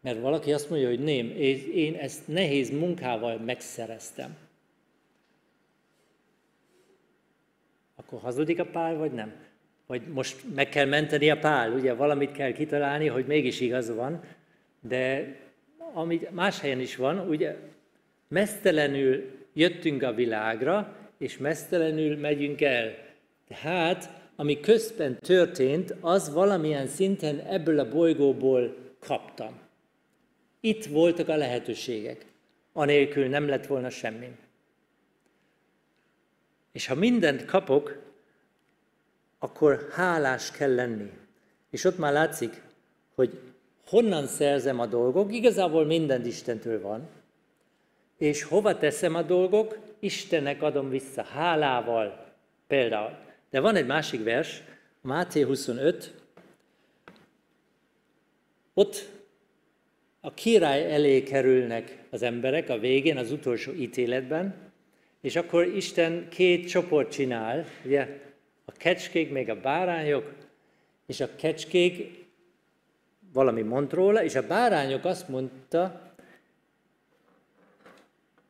Mert 0.00 0.20
valaki 0.20 0.52
azt 0.52 0.70
mondja, 0.70 0.88
hogy 0.88 0.98
nem, 0.98 1.30
én 1.74 1.94
ezt 1.94 2.28
nehéz 2.28 2.70
munkával 2.70 3.38
megszereztem. 3.38 4.36
Akkor 7.96 8.20
hazudik 8.20 8.58
a 8.58 8.66
pál, 8.66 8.96
vagy 8.96 9.12
nem? 9.12 9.32
Vagy 9.86 10.02
most 10.06 10.54
meg 10.54 10.68
kell 10.68 10.86
menteni 10.86 11.30
a 11.30 11.38
pál, 11.38 11.72
ugye 11.72 11.94
valamit 11.94 12.32
kell 12.32 12.52
kitalálni, 12.52 13.06
hogy 13.06 13.26
mégis 13.26 13.60
igaz 13.60 13.94
van, 13.94 14.22
de 14.80 15.36
amit 15.92 16.30
más 16.30 16.60
helyen 16.60 16.80
is 16.80 16.96
van, 16.96 17.28
ugye 17.28 17.56
mesztelenül 18.28 19.30
jöttünk 19.52 20.02
a 20.02 20.12
világra, 20.12 20.96
és 21.18 21.38
mesztelenül 21.38 22.16
megyünk 22.16 22.60
el. 22.60 22.94
Tehát, 23.48 24.10
ami 24.36 24.60
közben 24.60 25.18
történt, 25.18 25.94
az 26.00 26.32
valamilyen 26.32 26.86
szinten 26.86 27.38
ebből 27.38 27.78
a 27.78 27.88
bolygóból 27.88 28.76
kaptam. 28.98 29.58
Itt 30.60 30.84
voltak 30.86 31.28
a 31.28 31.36
lehetőségek. 31.36 32.26
Anélkül 32.72 33.28
nem 33.28 33.48
lett 33.48 33.66
volna 33.66 33.90
semmi. 33.90 34.36
És 36.72 36.86
ha 36.86 36.94
mindent 36.94 37.44
kapok, 37.44 37.98
akkor 39.38 39.88
hálás 39.90 40.50
kell 40.50 40.74
lenni. 40.74 41.10
És 41.70 41.84
ott 41.84 41.98
már 41.98 42.12
látszik, 42.12 42.62
hogy 43.14 43.38
honnan 43.86 44.26
szerzem 44.26 44.80
a 44.80 44.86
dolgok, 44.86 45.32
igazából 45.32 45.84
minden 45.84 46.26
Istentől 46.26 46.80
van, 46.80 47.08
és 48.18 48.42
hova 48.42 48.78
teszem 48.78 49.14
a 49.14 49.22
dolgok, 49.22 49.78
Istennek 49.98 50.62
adom 50.62 50.90
vissza, 50.90 51.22
hálával. 51.22 52.26
Például. 52.66 53.16
De 53.50 53.60
van 53.60 53.76
egy 53.76 53.86
másik 53.86 54.24
vers, 54.24 54.62
Máté 55.00 55.40
25, 55.40 56.14
ott 58.74 59.08
a 60.20 60.34
király 60.34 60.92
elé 60.92 61.22
kerülnek 61.22 61.98
az 62.10 62.22
emberek 62.22 62.68
a 62.68 62.78
végén, 62.78 63.16
az 63.16 63.32
utolsó 63.32 63.72
ítéletben, 63.72 64.54
és 65.20 65.36
akkor 65.36 65.66
Isten 65.66 66.28
két 66.28 66.68
csoport 66.68 67.10
csinál, 67.10 67.64
ugye? 67.84 68.20
A 68.64 68.72
kecskék, 68.72 69.30
még 69.30 69.50
a 69.50 69.60
bárányok, 69.60 70.32
és 71.06 71.20
a 71.20 71.34
kecskék 71.36 72.26
valami 73.32 73.62
mond 73.62 73.92
róla, 73.92 74.24
és 74.24 74.34
a 74.34 74.46
bárányok 74.46 75.04
azt 75.04 75.28
mondta, 75.28 76.07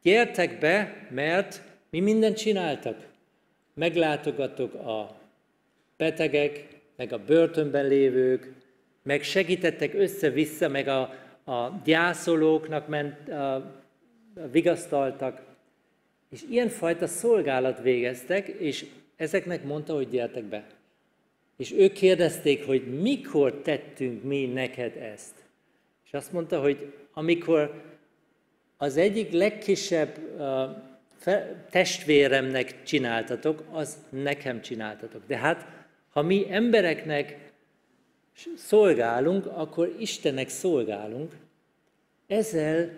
gyertek 0.03 0.59
be, 0.59 1.07
mert 1.11 1.63
mi 1.91 2.01
mindent 2.01 2.37
csináltak. 2.37 3.07
Meglátogatok 3.75 4.75
a 4.75 5.21
betegek, 5.97 6.67
meg 6.97 7.13
a 7.13 7.25
börtönben 7.25 7.87
lévők, 7.87 8.53
meg 9.03 9.23
segítettek 9.23 9.95
össze-vissza, 9.95 10.69
meg 10.69 10.89
a, 10.89 11.01
a 11.45 11.81
gyászolóknak 11.85 12.89
ment, 12.89 13.29
a, 13.29 13.55
a 13.55 14.49
vigasztaltak, 14.51 15.43
és 16.31 16.43
ilyenfajta 16.51 17.07
szolgálat 17.07 17.81
végeztek, 17.83 18.49
és 18.49 18.87
ezeknek 19.17 19.65
mondta, 19.65 19.95
hogy 19.95 20.09
gyertek 20.09 20.45
be. 20.45 20.67
És 21.57 21.73
ők 21.73 21.93
kérdezték, 21.93 22.67
hogy 22.67 23.01
mikor 23.01 23.55
tettünk 23.55 24.23
mi 24.23 24.47
neked 24.47 24.97
ezt. 24.97 25.45
És 26.05 26.13
azt 26.13 26.33
mondta, 26.33 26.61
hogy 26.61 26.93
amikor 27.13 27.83
az 28.81 28.97
egyik 28.97 29.33
legkisebb 29.33 30.19
testvéremnek 31.71 32.83
csináltatok, 32.83 33.65
az 33.71 33.97
nekem 34.11 34.61
csináltatok. 34.61 35.23
De 35.27 35.37
hát, 35.37 35.67
ha 36.11 36.23
mi 36.23 36.47
embereknek 36.51 37.53
szolgálunk, 38.57 39.47
akkor 39.47 39.95
Istennek 39.99 40.49
szolgálunk. 40.49 41.33
Ezzel 42.27 42.91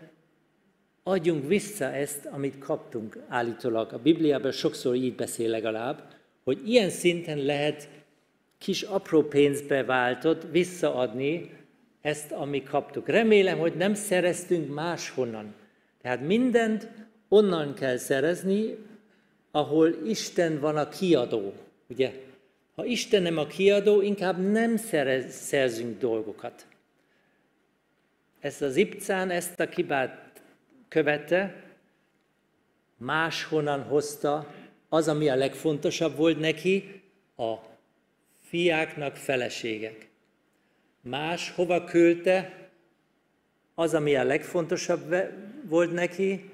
adjunk 1.02 1.46
vissza 1.46 1.84
ezt, 1.84 2.26
amit 2.26 2.58
kaptunk 2.58 3.18
állítólag. 3.28 3.92
A 3.92 3.98
Bibliában 3.98 4.52
sokszor 4.52 4.94
így 4.94 5.14
beszél 5.14 5.48
legalább, 5.48 6.02
hogy 6.44 6.68
ilyen 6.68 6.90
szinten 6.90 7.38
lehet 7.38 7.88
kis 8.58 8.82
apró 8.82 9.22
pénzbe 9.22 9.84
váltott 9.84 10.42
visszaadni 10.50 11.50
ezt, 12.00 12.32
amit 12.32 12.68
kaptuk. 12.68 13.08
Remélem, 13.08 13.58
hogy 13.58 13.74
nem 13.74 13.94
szereztünk 13.94 14.74
máshonnan. 14.74 15.54
Tehát 16.02 16.20
mindent 16.20 16.88
onnan 17.28 17.74
kell 17.74 17.96
szerezni, 17.96 18.76
ahol 19.50 19.88
Isten 20.06 20.60
van 20.60 20.76
a 20.76 20.88
kiadó. 20.88 21.52
Ugye? 21.86 22.12
Ha 22.74 22.84
Isten 22.84 23.22
nem 23.22 23.38
a 23.38 23.46
kiadó, 23.46 24.00
inkább 24.00 24.50
nem 24.50 24.76
szerez, 24.76 25.34
szerzünk 25.34 25.98
dolgokat. 25.98 26.66
Ezt 28.40 28.62
az 28.62 28.76
Ipcán 28.76 29.30
ezt 29.30 29.60
a 29.60 29.68
kibát 29.68 30.42
követte, 30.88 31.62
máshonnan 32.96 33.82
hozta 33.82 34.54
az, 34.88 35.08
ami 35.08 35.28
a 35.28 35.34
legfontosabb 35.34 36.16
volt 36.16 36.38
neki, 36.38 37.02
a 37.36 37.54
fiáknak 38.48 39.16
feleségek. 39.16 40.08
Más 41.00 41.50
hova 41.50 41.84
küldte, 41.84 42.59
az, 43.80 43.94
ami 43.94 44.14
a 44.14 44.24
legfontosabb 44.24 45.14
volt 45.68 45.92
neki, 45.92 46.50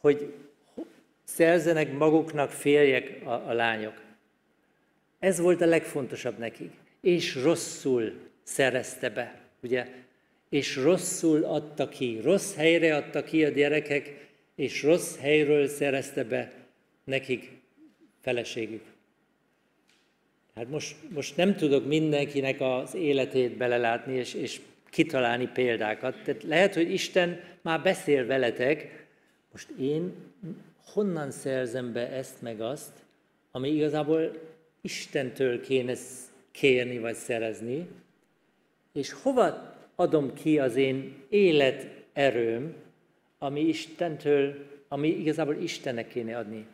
hogy 0.00 0.34
szerzenek 1.24 1.92
maguknak 1.92 2.50
férjek 2.50 3.20
a, 3.24 3.30
a 3.30 3.52
lányok. 3.52 4.00
Ez 5.18 5.38
volt 5.38 5.60
a 5.60 5.66
legfontosabb 5.66 6.38
nekik. 6.38 6.70
És 7.00 7.42
rosszul 7.42 8.12
szerezte 8.42 9.10
be, 9.10 9.40
ugye? 9.62 9.86
És 10.48 10.76
rosszul 10.76 11.44
adta 11.44 11.88
ki, 11.88 12.20
rossz 12.22 12.54
helyre 12.54 12.96
adta 12.96 13.24
ki 13.24 13.44
a 13.44 13.48
gyerekek, 13.48 14.28
és 14.54 14.82
rossz 14.82 15.16
helyről 15.18 15.68
szerezte 15.68 16.24
be 16.24 16.52
nekik 17.04 17.50
feleségük. 18.20 18.84
Hát 20.54 20.68
most, 20.68 20.96
most 21.08 21.36
nem 21.36 21.56
tudok 21.56 21.86
mindenkinek 21.86 22.60
az 22.60 22.94
életét 22.94 23.56
belelátni, 23.56 24.14
és, 24.14 24.34
és 24.34 24.60
kitalálni 24.94 25.48
példákat. 25.52 26.22
Tehát 26.22 26.42
lehet, 26.42 26.74
hogy 26.74 26.92
Isten 26.92 27.40
már 27.60 27.82
beszél 27.82 28.26
veletek, 28.26 29.06
most 29.52 29.68
én 29.80 30.12
honnan 30.92 31.30
szerzem 31.30 31.92
be 31.92 32.08
ezt 32.08 32.42
meg 32.42 32.60
azt, 32.60 32.92
ami 33.50 33.68
igazából 33.68 34.30
Istentől 34.80 35.60
kéne 35.60 35.94
kérni 36.50 36.98
vagy 36.98 37.14
szerezni, 37.14 37.88
és 38.92 39.12
hova 39.12 39.74
adom 39.94 40.34
ki 40.34 40.58
az 40.58 40.76
én 40.76 41.14
élet 41.28 41.86
erőm, 42.12 42.74
ami 43.38 43.60
Istentől, 43.60 44.54
ami 44.88 45.08
igazából 45.08 45.56
Istennek 45.56 46.08
kéne 46.08 46.36
adni. 46.36 46.66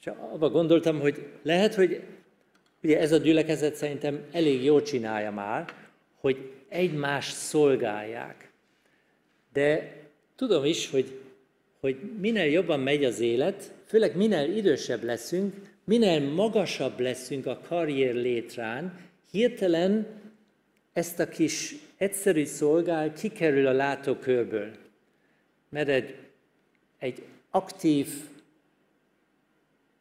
És 0.00 0.06
abba 0.06 0.50
gondoltam, 0.50 1.00
hogy 1.00 1.26
lehet, 1.42 1.74
hogy 1.74 2.02
ugye 2.82 3.00
ez 3.00 3.12
a 3.12 3.16
gyülekezet 3.16 3.74
szerintem 3.74 4.24
elég 4.32 4.64
jól 4.64 4.82
csinálja 4.82 5.30
már, 5.30 5.85
hogy 6.26 6.50
egymást 6.68 7.36
szolgálják. 7.36 8.50
De 9.52 9.96
tudom 10.36 10.64
is, 10.64 10.90
hogy, 10.90 11.20
hogy 11.80 11.96
minél 12.20 12.50
jobban 12.50 12.80
megy 12.80 13.04
az 13.04 13.20
élet, 13.20 13.74
főleg 13.84 14.16
minél 14.16 14.56
idősebb 14.56 15.02
leszünk, 15.02 15.54
minél 15.84 16.20
magasabb 16.32 17.00
leszünk 17.00 17.46
a 17.46 17.60
karrier 17.68 18.14
létrán, 18.14 18.98
hirtelen 19.30 20.06
ezt 20.92 21.18
a 21.18 21.28
kis 21.28 21.74
egyszerű 21.96 22.44
szolgál 22.44 23.12
kikerül 23.12 23.66
a 23.66 23.72
látókörből, 23.72 24.70
mert 25.68 25.88
egy, 25.88 26.14
egy 26.98 27.22
aktív 27.50 28.08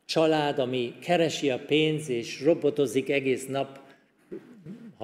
család, 0.05 0.59
ami 0.59 0.93
keresi 1.01 1.49
a 1.49 1.59
pénzt 1.59 2.09
és 2.09 2.41
robotozik 2.41 3.09
egész 3.09 3.45
nap, 3.45 3.84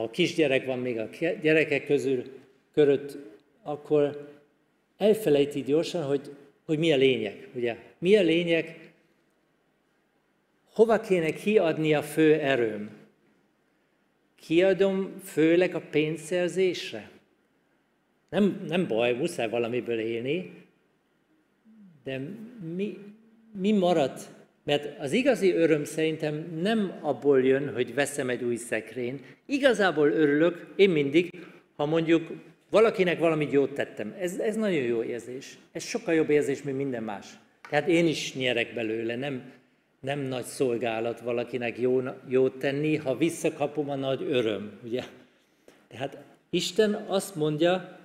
ha 0.01 0.09
kisgyerek 0.09 0.65
van 0.65 0.79
még 0.79 0.99
a 0.99 1.09
gyerekek 1.41 1.85
közül 1.85 2.23
körött, 2.73 3.17
akkor 3.63 4.29
elfelejti 4.97 5.61
gyorsan, 5.61 6.03
hogy, 6.03 6.35
hogy 6.65 6.79
mi 6.79 6.91
a 6.91 6.95
lényeg. 6.95 7.49
Ugye? 7.55 7.77
Mi 7.97 8.15
a 8.15 8.21
lényeg? 8.21 8.91
Hova 10.73 10.99
kéne 10.99 11.31
kiadni 11.31 11.93
a 11.93 12.01
fő 12.01 12.33
erőm? 12.33 12.89
Kiadom 14.35 15.19
főleg 15.23 15.75
a 15.75 15.81
pénzszerzésre? 15.91 17.09
Nem, 18.29 18.63
nem 18.67 18.87
baj, 18.87 19.13
muszáj 19.13 19.49
valamiből 19.49 19.99
élni, 19.99 20.53
de 22.03 22.21
mi, 22.75 22.97
mi 23.59 23.71
maradt 23.71 24.31
mert 24.63 25.00
az 25.00 25.12
igazi 25.12 25.54
öröm 25.54 25.84
szerintem 25.84 26.60
nem 26.62 26.93
abból 27.02 27.43
jön, 27.43 27.74
hogy 27.74 27.93
veszem 27.93 28.30
egy 28.30 28.43
új 28.43 28.56
szekrény. 28.56 29.19
Igazából 29.45 30.12
örülök, 30.12 30.74
én 30.76 30.89
mindig, 30.89 31.30
ha 31.76 31.86
mondjuk 31.86 32.32
valakinek 32.69 33.19
valamit 33.19 33.52
jót 33.52 33.74
tettem. 33.74 34.15
Ez, 34.19 34.38
ez 34.38 34.56
nagyon 34.56 34.84
jó 34.84 35.04
érzés. 35.04 35.58
Ez 35.71 35.84
sokkal 35.84 36.13
jobb 36.13 36.30
érzés, 36.30 36.63
mint 36.63 36.78
minden 36.78 37.04
más. 37.04 37.28
Tehát 37.69 37.88
én 37.88 38.08
is 38.08 38.36
nyerek 38.36 38.74
belőle, 38.74 39.15
nem, 39.15 39.52
nem 40.00 40.19
nagy 40.19 40.43
szolgálat 40.43 41.19
valakinek 41.19 41.80
jó, 41.80 42.02
jót 42.28 42.60
tenni, 42.60 42.95
ha 42.95 43.17
visszakapom 43.17 43.89
a 43.89 43.95
nagy 43.95 44.26
öröm, 44.30 44.71
ugye? 44.84 45.04
Tehát 45.88 46.17
Isten 46.50 46.93
azt 46.93 47.36
mondja, 47.36 48.00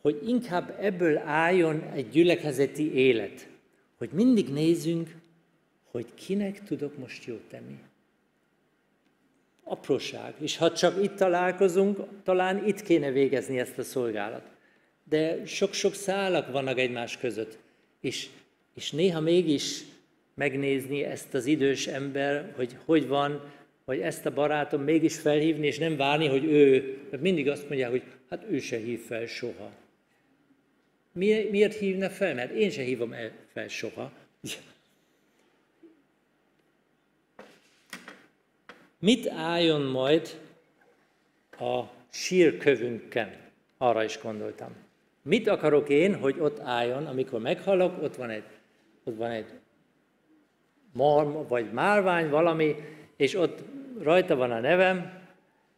hogy 0.00 0.20
inkább 0.26 0.76
ebből 0.80 1.18
álljon 1.18 1.82
egy 1.94 2.08
gyülekezeti 2.08 2.94
élet, 2.94 3.48
hogy 3.98 4.10
mindig 4.12 4.48
nézzünk 4.48 5.10
hogy 5.92 6.06
kinek 6.14 6.62
tudok 6.62 6.98
most 6.98 7.24
jót 7.24 7.48
tenni. 7.48 7.78
Apróság. 9.64 10.34
És 10.40 10.56
ha 10.56 10.72
csak 10.72 11.02
itt 11.02 11.14
találkozunk, 11.14 11.98
talán 12.22 12.66
itt 12.66 12.82
kéne 12.82 13.10
végezni 13.10 13.58
ezt 13.58 13.78
a 13.78 13.82
szolgálat. 13.82 14.50
De 15.08 15.46
sok-sok 15.46 15.94
szálak 15.94 16.52
vannak 16.52 16.78
egymás 16.78 17.16
között. 17.18 17.58
És, 18.00 18.28
és 18.74 18.90
néha 18.90 19.20
mégis 19.20 19.82
megnézni 20.34 21.02
ezt 21.02 21.34
az 21.34 21.46
idős 21.46 21.86
ember, 21.86 22.52
hogy 22.56 22.76
hogy 22.84 23.06
van, 23.06 23.52
vagy 23.84 24.00
ezt 24.00 24.26
a 24.26 24.32
barátom 24.32 24.82
mégis 24.82 25.18
felhívni, 25.18 25.66
és 25.66 25.78
nem 25.78 25.96
várni, 25.96 26.26
hogy 26.26 26.44
ő, 26.44 26.98
mert 27.10 27.22
mindig 27.22 27.48
azt 27.48 27.68
mondják, 27.68 27.90
hogy 27.90 28.02
hát 28.30 28.44
ő 28.50 28.58
se 28.58 28.76
hív 28.76 29.00
fel 29.00 29.26
soha. 29.26 29.70
Miért 31.12 31.74
hívna 31.74 32.10
fel? 32.10 32.34
Mert 32.34 32.54
én 32.54 32.70
se 32.70 32.82
hívom 32.82 33.12
el 33.12 33.32
fel 33.52 33.68
soha. 33.68 34.12
Mit 39.02 39.28
álljon 39.28 39.82
majd 39.82 40.40
a 41.58 41.82
sírkövünkön? 42.10 43.36
Arra 43.78 44.04
is 44.04 44.20
gondoltam. 44.22 44.74
Mit 45.22 45.48
akarok 45.48 45.88
én, 45.88 46.18
hogy 46.18 46.40
ott 46.40 46.60
álljon, 46.60 47.06
amikor 47.06 47.40
meghalok, 47.40 48.02
ott 48.02 48.16
van 48.16 48.30
egy, 48.30 48.44
ott 49.04 49.16
van 49.16 49.30
egy 49.30 49.46
marm, 50.92 51.46
vagy 51.48 51.72
márvány, 51.72 52.28
valami, 52.28 52.76
és 53.16 53.34
ott 53.34 53.62
rajta 54.00 54.36
van 54.36 54.50
a 54.50 54.60
nevem, 54.60 55.20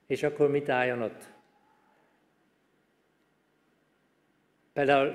és 0.06 0.22
akkor 0.22 0.50
mit 0.50 0.68
álljon 0.68 1.02
ott? 1.02 1.22
Például 4.72 5.14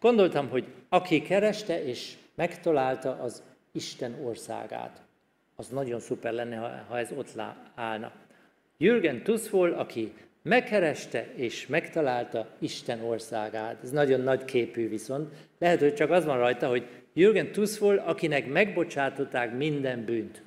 gondoltam, 0.00 0.48
hogy 0.48 0.66
aki 0.88 1.22
kereste 1.22 1.84
és 1.84 2.16
megtalálta 2.34 3.20
az 3.20 3.42
Isten 3.72 4.24
országát 4.24 5.03
az 5.56 5.68
nagyon 5.68 6.00
szuper 6.00 6.32
lenne, 6.32 6.56
ha, 6.56 6.84
ha 6.88 6.98
ez 6.98 7.12
ott 7.16 7.32
állna. 7.74 8.12
Jürgen 8.76 9.22
Tuszfol, 9.22 9.72
aki 9.72 10.12
megkereste 10.42 11.32
és 11.34 11.66
megtalálta 11.66 12.48
Isten 12.58 13.00
országát. 13.00 13.82
Ez 13.82 13.90
nagyon 13.90 14.20
nagy 14.20 14.44
képű 14.44 14.88
viszont. 14.88 15.34
Lehet, 15.58 15.80
hogy 15.80 15.94
csak 15.94 16.10
az 16.10 16.24
van 16.24 16.38
rajta, 16.38 16.68
hogy 16.68 16.88
Jürgen 17.12 17.52
Tuszfol, 17.52 17.96
akinek 17.96 18.46
megbocsátották 18.46 19.56
minden 19.56 20.04
bűnt. 20.04 20.42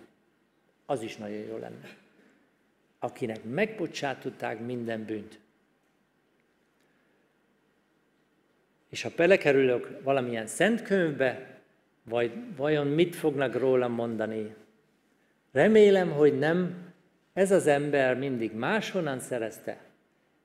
Az 0.85 1.01
is 1.01 1.15
nagyon 1.15 1.37
jó 1.37 1.57
lenne. 1.57 1.89
Akinek 2.99 3.43
megbocsátották 3.43 4.59
minden 4.59 5.05
bűnt. 5.05 5.39
És 8.89 9.01
ha 9.01 9.09
belekerülök 9.15 9.99
valamilyen 10.03 10.47
szent 10.47 10.81
könyvbe, 10.81 11.59
vagy 12.03 12.31
vajon 12.55 12.87
mit 12.87 13.15
fognak 13.15 13.55
rólam 13.55 13.91
mondani, 13.91 14.55
Remélem, 15.51 16.11
hogy 16.11 16.37
nem 16.37 16.85
ez 17.33 17.51
az 17.51 17.67
ember 17.67 18.17
mindig 18.17 18.53
máshonnan 18.53 19.19
szerezte, 19.19 19.81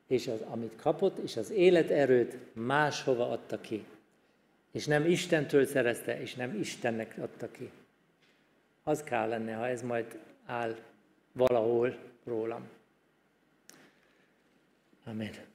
és 0.07 0.29
az, 0.29 0.41
amit 0.41 0.77
kapott, 0.77 1.19
és 1.19 1.37
az 1.37 1.51
életerőt 1.51 2.37
máshova 2.53 3.31
adta 3.31 3.61
ki. 3.61 3.85
És 4.73 4.87
nem 4.87 5.07
Istentől 5.07 5.65
szerezte, 5.67 6.21
és 6.21 6.35
nem 6.35 6.59
Istennek 6.61 7.15
adta 7.19 7.51
ki. 7.51 7.71
Az 8.83 9.03
kell 9.03 9.29
lenne, 9.29 9.55
ha 9.55 9.69
ez 9.69 9.83
majd 9.83 10.19
áll 10.47 10.77
valahol 11.33 11.99
rólam. 12.25 12.69
Amen. 15.05 15.52